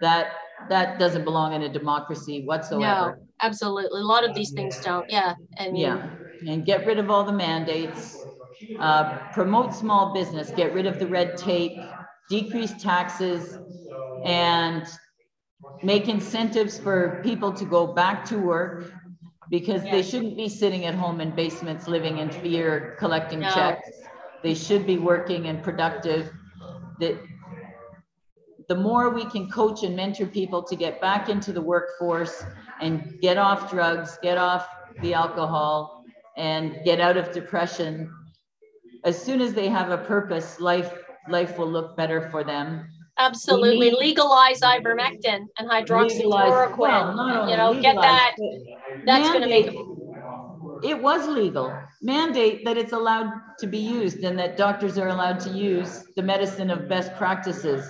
That, 0.00 0.32
that 0.68 0.98
doesn't 0.98 1.24
belong 1.24 1.52
in 1.54 1.62
a 1.62 1.72
democracy 1.72 2.42
whatsoever. 2.44 3.16
no 3.16 3.26
absolutely 3.42 4.00
a 4.00 4.04
lot 4.04 4.24
of 4.24 4.34
these 4.34 4.50
things 4.50 4.78
don't 4.80 5.06
yeah 5.08 5.34
mean 5.70 5.76
Yeah, 5.82 6.16
and 6.46 6.64
get 6.64 6.86
rid 6.86 6.98
of 6.98 7.10
all 7.10 7.24
the 7.24 7.32
mandates, 7.32 8.16
uh, 8.78 9.18
promote 9.32 9.74
small 9.74 10.12
business, 10.12 10.50
get 10.50 10.72
rid 10.74 10.86
of 10.86 10.98
the 10.98 11.06
red 11.06 11.36
tape, 11.36 11.78
decrease 12.28 12.72
taxes, 12.82 13.58
and 14.24 14.86
make 15.82 16.08
incentives 16.08 16.78
for 16.78 17.20
people 17.22 17.52
to 17.52 17.64
go 17.64 17.86
back 17.86 18.24
to 18.26 18.38
work 18.38 18.92
because 19.50 19.82
they 19.90 20.02
shouldn't 20.02 20.36
be 20.36 20.48
sitting 20.48 20.86
at 20.86 20.94
home 20.94 21.20
in 21.20 21.30
basements, 21.34 21.88
living 21.88 22.18
in 22.18 22.30
fear, 22.30 22.96
collecting 22.98 23.40
No. 23.40 23.48
checks. 23.54 23.88
They 24.42 24.54
should 24.54 24.86
be 24.86 24.98
working 24.98 25.46
and 25.46 25.62
productive. 25.62 26.30
That 27.00 27.16
the 28.70 28.76
more 28.76 29.10
we 29.10 29.24
can 29.24 29.50
coach 29.50 29.82
and 29.82 29.96
mentor 29.96 30.26
people 30.26 30.62
to 30.62 30.76
get 30.76 31.00
back 31.00 31.28
into 31.28 31.52
the 31.52 31.60
workforce 31.60 32.44
and 32.80 33.20
get 33.20 33.36
off 33.36 33.68
drugs, 33.68 34.16
get 34.22 34.38
off 34.38 34.68
the 35.02 35.12
alcohol, 35.12 36.04
and 36.36 36.78
get 36.84 37.00
out 37.00 37.16
of 37.16 37.32
depression, 37.32 38.08
as 39.04 39.20
soon 39.20 39.40
as 39.40 39.54
they 39.54 39.68
have 39.68 39.90
a 39.90 39.98
purpose, 39.98 40.60
life 40.60 40.92
life 41.28 41.58
will 41.58 41.70
look 41.76 41.96
better 41.96 42.20
for 42.30 42.44
them. 42.44 42.66
absolutely 43.18 43.90
need- 43.90 43.98
legalize 44.06 44.60
ivermectin 44.60 45.40
and 45.58 45.64
hydroxychloroquine 45.68 47.08
well, 47.16 47.50
you 47.50 47.56
know 47.60 47.70
get 47.86 47.96
that 47.96 48.34
that's 49.04 49.28
going 49.30 49.42
to 49.42 49.48
make 49.56 49.68
It 50.92 50.98
was 51.08 51.26
legal. 51.28 51.66
Mandate 52.00 52.64
that 52.64 52.76
it's 52.82 52.92
allowed 52.92 53.30
to 53.58 53.66
be 53.66 53.78
used 53.78 54.20
and 54.28 54.38
that 54.38 54.56
doctors 54.56 54.96
are 54.96 55.08
allowed 55.08 55.40
to 55.46 55.50
use 55.50 55.90
the 56.16 56.22
medicine 56.22 56.70
of 56.70 56.88
best 56.88 57.10
practices. 57.16 57.82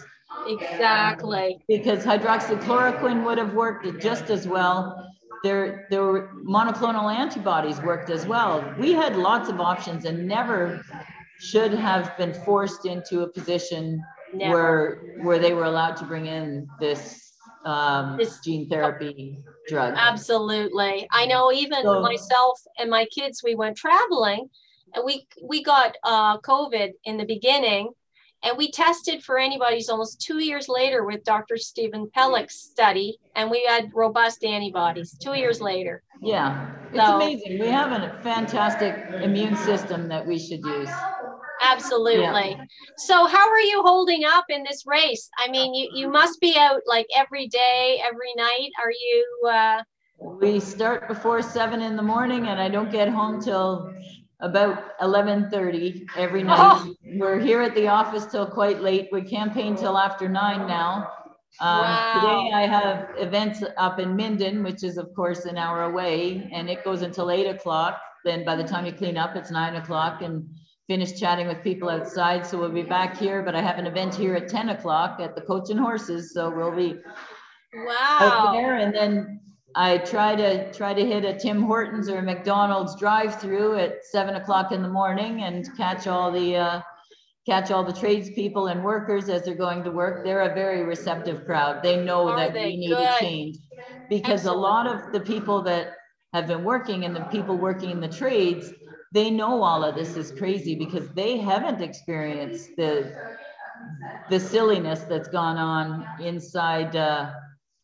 Exactly 0.46 1.58
Because 1.68 2.04
hydroxychloroquine 2.04 3.24
would 3.24 3.38
have 3.38 3.54
worked 3.54 4.00
just 4.00 4.30
as 4.30 4.46
well. 4.46 5.06
There, 5.42 5.86
there 5.90 6.02
were 6.04 6.30
monoclonal 6.44 7.12
antibodies 7.14 7.80
worked 7.80 8.10
as 8.10 8.26
well. 8.26 8.74
We 8.78 8.92
had 8.92 9.16
lots 9.16 9.48
of 9.48 9.60
options 9.60 10.04
and 10.04 10.26
never 10.28 10.82
should 11.38 11.72
have 11.72 12.16
been 12.18 12.34
forced 12.34 12.84
into 12.84 13.22
a 13.22 13.28
position 13.28 14.02
Never. 14.34 14.52
where 14.52 15.24
where 15.24 15.38
they 15.38 15.54
were 15.54 15.64
allowed 15.64 15.96
to 15.96 16.04
bring 16.04 16.26
in 16.26 16.68
this 16.78 17.32
um, 17.64 18.16
This- 18.18 18.40
gene 18.44 18.68
therapy 18.68 19.38
drug. 19.66 19.94
Absolutely. 19.96 21.08
I 21.10 21.26
know 21.26 21.50
even 21.52 21.82
So- 21.82 22.00
myself 22.02 22.60
and 22.78 22.90
my 22.90 23.06
kids, 23.06 23.42
we 23.42 23.54
went 23.54 23.76
traveling 23.76 24.50
and 24.94 25.04
we 25.04 25.26
we 25.42 25.62
got 25.62 25.96
uh, 26.04 26.38
COVID 26.40 26.92
in 27.04 27.16
the 27.16 27.24
beginning 27.24 27.92
and 28.42 28.56
we 28.56 28.70
tested 28.70 29.22
for 29.22 29.38
antibodies 29.38 29.88
almost 29.88 30.20
two 30.20 30.38
years 30.42 30.68
later 30.68 31.04
with 31.04 31.24
Dr. 31.24 31.56
Steven 31.56 32.10
Pelech's 32.16 32.54
study 32.60 33.18
and 33.36 33.50
we 33.50 33.64
had 33.68 33.90
robust 33.94 34.44
antibodies 34.44 35.16
two 35.18 35.34
years 35.34 35.60
later. 35.60 36.02
Yeah, 36.22 36.70
it's 36.92 37.04
So- 37.04 37.16
amazing. 37.16 37.58
We 37.60 37.68
have 37.68 37.92
a 37.92 38.18
fantastic 38.22 38.94
immune 39.22 39.56
system 39.56 40.08
that 40.08 40.26
we 40.26 40.38
should 40.38 40.60
use. 40.64 40.90
Absolutely. 41.62 42.58
So 42.96 43.26
how 43.26 43.50
are 43.50 43.60
you 43.60 43.82
holding 43.82 44.24
up 44.24 44.46
in 44.48 44.62
this 44.62 44.84
race? 44.86 45.28
I 45.38 45.48
mean, 45.50 45.74
you, 45.74 45.90
you 45.94 46.08
must 46.10 46.40
be 46.40 46.56
out 46.58 46.80
like 46.86 47.06
every 47.16 47.48
day, 47.48 48.00
every 48.02 48.32
night. 48.36 48.70
Are 48.82 48.90
you 48.90 49.48
uh, 49.50 49.82
We 50.18 50.58
start 50.60 51.06
before 51.06 51.42
seven 51.42 51.82
in 51.82 51.96
the 51.96 52.02
morning 52.02 52.48
and 52.48 52.58
I 52.58 52.70
don't 52.70 52.90
get 52.90 53.10
home 53.10 53.42
till 53.42 53.92
about 54.40 54.92
eleven 55.00 55.50
thirty 55.50 56.06
every 56.16 56.42
night. 56.44 56.58
Oh. 56.58 56.94
We're 57.14 57.38
here 57.38 57.62
at 57.62 57.74
the 57.74 57.88
office 57.88 58.26
till 58.26 58.46
quite 58.46 58.80
late. 58.80 59.08
We 59.12 59.22
campaign 59.22 59.76
till 59.76 59.98
after 59.98 60.28
nine 60.28 60.66
now. 60.66 61.10
Um, 61.60 61.80
Today 62.14 62.52
I 62.54 62.66
have 62.66 63.10
events 63.16 63.62
up 63.76 63.98
in 63.98 64.16
Minden, 64.16 64.62
which 64.62 64.84
is 64.84 64.98
of 64.98 65.12
course 65.14 65.44
an 65.44 65.58
hour 65.58 65.84
away, 65.84 66.48
and 66.52 66.70
it 66.70 66.84
goes 66.84 67.02
until 67.02 67.30
eight 67.30 67.46
o'clock. 67.46 68.00
Then 68.24 68.44
by 68.44 68.54
the 68.56 68.64
time 68.64 68.86
you 68.86 68.92
clean 68.92 69.16
up, 69.16 69.34
it's 69.36 69.50
nine 69.50 69.76
o'clock 69.76 70.22
and 70.22 70.48
finish 70.86 71.18
chatting 71.18 71.46
with 71.46 71.62
people 71.62 71.88
outside. 71.88 72.46
So 72.46 72.58
we'll 72.58 72.70
be 72.70 72.82
back 72.82 73.16
here, 73.16 73.42
but 73.42 73.54
I 73.54 73.62
have 73.62 73.78
an 73.78 73.86
event 73.86 74.14
here 74.14 74.34
at 74.34 74.48
ten 74.48 74.70
o'clock 74.70 75.20
at 75.20 75.34
the 75.34 75.40
Coach 75.40 75.70
and 75.70 75.80
Horses, 75.80 76.32
so 76.32 76.50
we'll 76.50 76.74
be 76.74 76.98
out 77.74 77.86
wow? 77.86 78.52
there 78.52 78.76
and 78.76 78.94
then 78.94 79.40
I 79.74 79.98
try 79.98 80.34
to 80.36 80.72
try 80.72 80.94
to 80.94 81.06
hit 81.06 81.24
a 81.24 81.38
Tim 81.38 81.62
Hortons 81.62 82.08
or 82.08 82.18
a 82.18 82.22
McDonald's 82.22 82.96
drive-through 82.96 83.78
at 83.78 84.04
seven 84.04 84.36
o'clock 84.36 84.72
in 84.72 84.82
the 84.82 84.88
morning 84.88 85.42
and 85.42 85.68
catch 85.76 86.06
all 86.06 86.32
the 86.32 86.56
uh, 86.56 86.82
catch 87.46 87.70
all 87.70 87.84
the 87.84 87.92
tradespeople 87.92 88.66
and 88.68 88.82
workers 88.84 89.28
as 89.28 89.44
they're 89.44 89.54
going 89.54 89.84
to 89.84 89.90
work. 89.90 90.24
They're 90.24 90.50
a 90.50 90.54
very 90.54 90.82
receptive 90.82 91.44
crowd. 91.46 91.82
They 91.82 92.02
know 92.02 92.28
Are 92.28 92.36
that 92.36 92.52
they? 92.52 92.66
we 92.66 92.76
need 92.76 92.88
Good. 92.90 93.08
a 93.08 93.18
change 93.18 93.56
because 94.08 94.46
a 94.46 94.52
lot 94.52 94.86
of 94.86 95.12
the 95.12 95.20
people 95.20 95.62
that 95.62 95.94
have 96.32 96.46
been 96.46 96.64
working 96.64 97.04
and 97.04 97.14
the 97.14 97.24
people 97.24 97.56
working 97.56 97.90
in 97.90 98.00
the 98.00 98.08
trades, 98.08 98.72
they 99.12 99.30
know 99.30 99.62
all 99.62 99.84
of 99.84 99.94
this 99.94 100.16
is 100.16 100.32
crazy 100.32 100.74
because 100.74 101.08
they 101.10 101.38
haven't 101.38 101.80
experienced 101.80 102.70
the 102.76 103.12
the 104.28 104.38
silliness 104.38 105.00
that's 105.00 105.28
gone 105.28 105.56
on 105.56 106.06
inside 106.20 106.94
uh, 106.96 107.32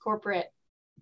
Corporate. 0.03 0.53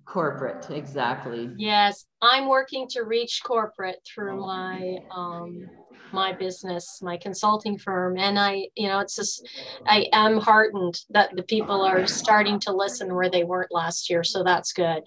Corporate. 0.05 0.71
Exactly. 0.71 1.51
Yes, 1.57 2.05
I'm 2.23 2.49
working 2.49 2.89
to 2.91 3.03
reach 3.03 3.43
corporate 3.45 4.01
through 4.07 4.41
my 4.41 4.99
um 5.15 5.69
my 6.13 6.33
business, 6.33 7.01
my 7.03 7.17
consulting 7.17 7.77
firm. 7.77 8.17
And 8.17 8.39
I, 8.39 8.69
you 8.77 8.87
know, 8.87 9.01
it's 9.01 9.17
just 9.17 9.47
I 9.89 10.07
am 10.13 10.39
heartened 10.39 11.01
that 11.11 11.35
the 11.35 11.43
people 11.43 11.83
are 11.83 12.07
starting 12.07 12.61
to 12.61 12.73
listen 12.73 13.15
where 13.15 13.29
they 13.29 13.43
weren't 13.43 13.73
last 13.73 14.09
year. 14.09 14.23
So 14.23 14.45
that's 14.45 14.73
good. 14.73 15.03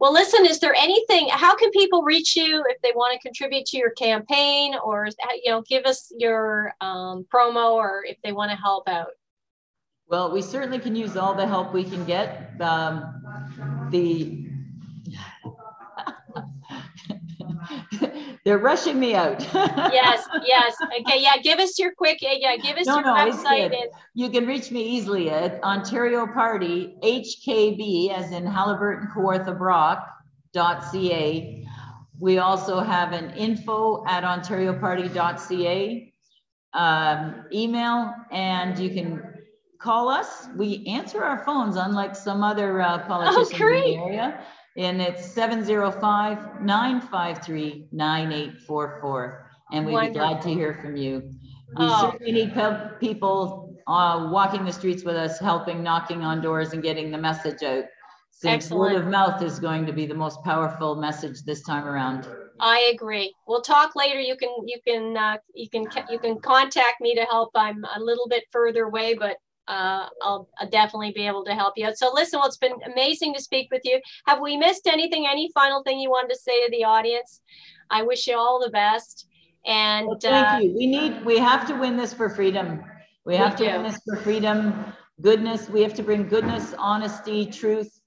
Well, 0.00 0.12
listen, 0.12 0.44
is 0.46 0.58
there 0.58 0.74
anything, 0.74 1.28
how 1.30 1.54
can 1.56 1.70
people 1.70 2.02
reach 2.02 2.36
you 2.36 2.64
if 2.68 2.80
they 2.82 2.92
want 2.94 3.14
to 3.14 3.26
contribute 3.26 3.66
to 3.66 3.78
your 3.78 3.90
campaign 3.90 4.74
or, 4.82 5.08
you 5.42 5.50
know, 5.50 5.62
give 5.62 5.84
us 5.84 6.12
your 6.18 6.72
um, 6.80 7.26
promo 7.32 7.74
or 7.74 8.04
if 8.04 8.16
they 8.22 8.32
want 8.32 8.50
to 8.50 8.56
help 8.56 8.88
out? 8.88 9.08
Well, 10.14 10.30
we 10.30 10.42
certainly 10.42 10.78
can 10.78 10.94
use 10.94 11.16
all 11.16 11.34
the 11.34 11.44
help 11.44 11.74
we 11.74 11.82
can 11.82 12.04
get. 12.04 12.52
Um, 12.60 13.20
the 13.90 14.46
they're 18.44 18.58
rushing 18.58 19.00
me 19.00 19.16
out. 19.16 19.40
Yes, 19.92 20.24
yes. 20.46 20.76
Okay, 21.00 21.20
yeah, 21.20 21.38
give 21.42 21.58
us 21.58 21.80
your 21.80 21.92
quick, 21.96 22.18
yeah, 22.20 22.56
give 22.56 22.76
us 22.76 22.86
No, 22.86 22.94
your 22.94 23.06
no, 23.06 23.14
website 23.14 23.74
and 23.74 23.90
You 24.14 24.30
can 24.30 24.46
reach 24.46 24.70
me 24.70 24.84
easily 24.84 25.30
at 25.30 25.60
Ontario 25.64 26.28
Party, 26.28 26.94
HKB, 27.02 28.16
as 28.16 28.30
in 28.30 28.44
Haliburton 28.44 29.12
Kawartha 29.12 29.58
Brock 29.58 30.08
dot 30.52 30.84
ca. 30.92 31.66
We 32.20 32.38
also 32.38 32.78
have 32.78 33.12
an 33.12 33.30
info 33.30 34.04
at 34.06 34.22
ontarioparty.ca 34.22 36.12
um, 36.72 37.46
email, 37.52 38.14
and 38.30 38.78
you 38.78 38.90
can 38.90 39.33
call 39.84 40.08
us. 40.08 40.48
We 40.56 40.82
answer 40.86 41.22
our 41.22 41.44
phones, 41.44 41.76
unlike 41.76 42.16
some 42.16 42.42
other 42.42 42.80
uh, 42.80 43.06
politicians 43.06 43.50
in 43.52 43.58
the 43.58 43.96
area. 43.98 44.40
And 44.78 45.00
it's 45.00 45.24
705 45.26 46.62
953 46.62 47.88
9844. 47.92 49.50
And 49.72 49.86
we'd 49.86 50.08
be 50.08 50.14
glad 50.14 50.40
to 50.42 50.48
hear 50.48 50.74
from 50.74 50.96
you. 50.96 51.22
We 51.76 51.84
Oh. 51.86 52.10
certainly 52.10 52.32
need 52.32 52.54
pe- 52.54 52.96
people 52.98 53.76
uh, 53.86 54.30
walking 54.32 54.64
the 54.64 54.72
streets 54.72 55.04
with 55.04 55.16
us, 55.16 55.38
helping, 55.38 55.82
knocking 55.82 56.22
on 56.22 56.40
doors, 56.40 56.72
and 56.72 56.82
getting 56.82 57.10
the 57.10 57.18
message 57.18 57.62
out. 57.62 57.84
Since 58.30 58.70
word 58.70 58.96
of 58.96 59.06
mouth 59.06 59.42
is 59.42 59.60
going 59.60 59.86
to 59.86 59.92
be 59.92 60.06
the 60.06 60.14
most 60.14 60.42
powerful 60.44 60.96
message 60.96 61.42
this 61.44 61.62
time 61.62 61.86
around. 61.86 62.26
I 62.60 62.92
agree. 62.94 63.34
We'll 63.46 63.62
talk 63.62 63.94
later. 63.96 64.20
You 64.20 64.36
can, 64.36 64.50
you 64.66 64.78
can, 64.86 65.16
uh, 65.16 65.36
you 65.54 65.68
can, 65.68 65.86
you 66.10 66.18
can 66.18 66.38
contact 66.40 67.00
me 67.00 67.14
to 67.14 67.22
help. 67.22 67.50
I'm 67.54 67.84
a 67.96 68.00
little 68.00 68.28
bit 68.28 68.44
further 68.52 68.84
away, 68.84 69.14
but 69.14 69.36
uh, 69.68 70.06
I'll, 70.22 70.48
I'll 70.58 70.68
definitely 70.68 71.12
be 71.12 71.26
able 71.26 71.44
to 71.44 71.54
help 71.54 71.74
you 71.76 71.86
out. 71.86 71.96
So 71.96 72.12
listen, 72.12 72.38
well, 72.38 72.48
it's 72.48 72.56
been 72.56 72.74
amazing 72.92 73.34
to 73.34 73.42
speak 73.42 73.68
with 73.70 73.82
you. 73.84 74.00
Have 74.26 74.40
we 74.40 74.56
missed 74.56 74.86
anything? 74.86 75.26
Any 75.26 75.50
final 75.54 75.82
thing 75.82 75.98
you 75.98 76.10
wanted 76.10 76.34
to 76.34 76.38
say 76.38 76.64
to 76.64 76.70
the 76.70 76.84
audience? 76.84 77.40
I 77.90 78.02
wish 78.02 78.26
you 78.26 78.36
all 78.36 78.60
the 78.62 78.70
best. 78.70 79.26
And 79.66 80.06
Well, 80.06 80.16
uh, 80.16 80.20
thank 80.20 80.64
you. 80.64 80.74
We 80.76 80.86
need, 80.86 81.24
we 81.24 81.38
have 81.38 81.66
to 81.68 81.74
win 81.74 81.96
this 81.96 82.12
for 82.12 82.28
freedom. 82.28 82.84
We 83.24 83.36
have 83.36 83.56
to 83.56 83.64
do. 83.64 83.70
win 83.70 83.82
this 83.84 84.00
for 84.04 84.16
freedom, 84.16 84.92
goodness. 85.22 85.70
We 85.70 85.82
have 85.82 85.94
to 85.94 86.02
bring 86.02 86.28
goodness, 86.28 86.74
honesty, 86.76 87.46
truth, 87.46 88.00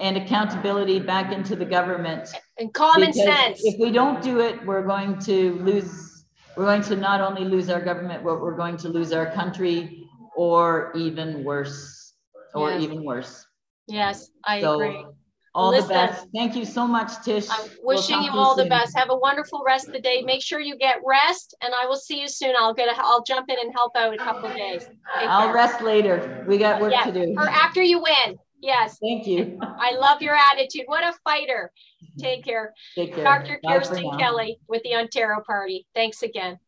and 0.00 0.16
accountability 0.16 0.98
back 0.98 1.30
into 1.30 1.54
the 1.54 1.66
government. 1.66 2.30
and 2.58 2.72
common 2.72 3.10
Because 3.10 3.22
sense. 3.22 3.60
If 3.64 3.78
we 3.78 3.90
don't 3.90 4.22
do 4.22 4.40
it, 4.40 4.64
we're 4.64 4.86
going 4.86 5.18
to 5.20 5.54
lose, 5.56 6.24
we're 6.56 6.64
going 6.64 6.82
to 6.84 6.96
not 6.96 7.20
only 7.20 7.44
lose 7.44 7.68
our 7.68 7.80
government, 7.80 8.24
but 8.24 8.40
we're 8.40 8.56
going 8.56 8.78
to 8.78 8.88
lose 8.88 9.12
our 9.12 9.30
country 9.32 10.01
or 10.36 10.92
even 10.96 11.44
worse, 11.44 12.14
or 12.54 12.70
Yes. 12.70 12.82
even 12.82 13.04
worse. 13.04 13.46
Yes, 13.86 14.30
I 14.44 14.60
So, 14.60 14.74
agree. 14.80 15.06
All 15.54 15.70
the 15.70 15.86
best. 15.86 16.28
Thank 16.34 16.56
you 16.56 16.64
so 16.64 16.86
much, 16.86 17.22
Tish. 17.22 17.46
I'm 17.50 17.68
We'll 17.82 17.96
wishing 17.98 18.16
talk 18.16 18.24
you 18.24 18.40
all 18.40 18.54
the 18.54 18.64
best. 18.64 18.96
Have 18.96 19.10
a 19.10 19.16
wonderful 19.16 19.62
rest 19.66 19.86
of 19.88 19.92
the 19.92 20.00
day. 20.00 20.22
Make 20.22 20.40
sure 20.40 20.60
you 20.60 20.78
get 20.78 20.96
rest 21.04 21.54
and 21.60 21.74
I 21.74 21.84
will 21.84 21.96
see 21.96 22.18
you 22.22 22.28
soon. 22.28 22.54
I'll 22.58 22.72
get, 22.72 22.88
a, 22.88 22.98
I'll 22.98 23.22
jump 23.22 23.50
in 23.50 23.58
and 23.60 23.70
help 23.70 23.94
out 23.94 24.14
a 24.14 24.16
couple 24.16 24.48
of 24.48 24.56
days. 24.56 24.82
Take 25.18 25.28
I'll 25.28 25.48
care. 25.48 25.54
rest 25.54 25.82
later. 25.82 26.42
We 26.48 26.56
got 26.56 26.80
work 26.80 26.92
Yeah, 26.92 27.04
to 27.04 27.12
do. 27.12 27.34
Or 27.36 27.46
after 27.46 27.82
you 27.82 28.00
win. 28.02 28.38
Yes, 28.62 28.96
Thank 28.98 29.26
you. 29.26 29.58
I 29.60 29.92
love 29.96 30.22
your 30.22 30.36
attitude. 30.36 30.84
What 30.86 31.04
a 31.04 31.12
fighter. 31.24 31.70
Take 32.18 32.44
care. 32.44 32.72
Take 32.94 33.14
care. 33.14 33.24
Dr. 33.24 33.60
Bye 33.62 33.78
Kerstin. 33.80 34.18
Kelly 34.18 34.58
with 34.68 34.82
the 34.84 34.94
Ontario 34.94 35.42
Party. 35.46 35.86
Thanks 35.94 36.22
again. 36.22 36.58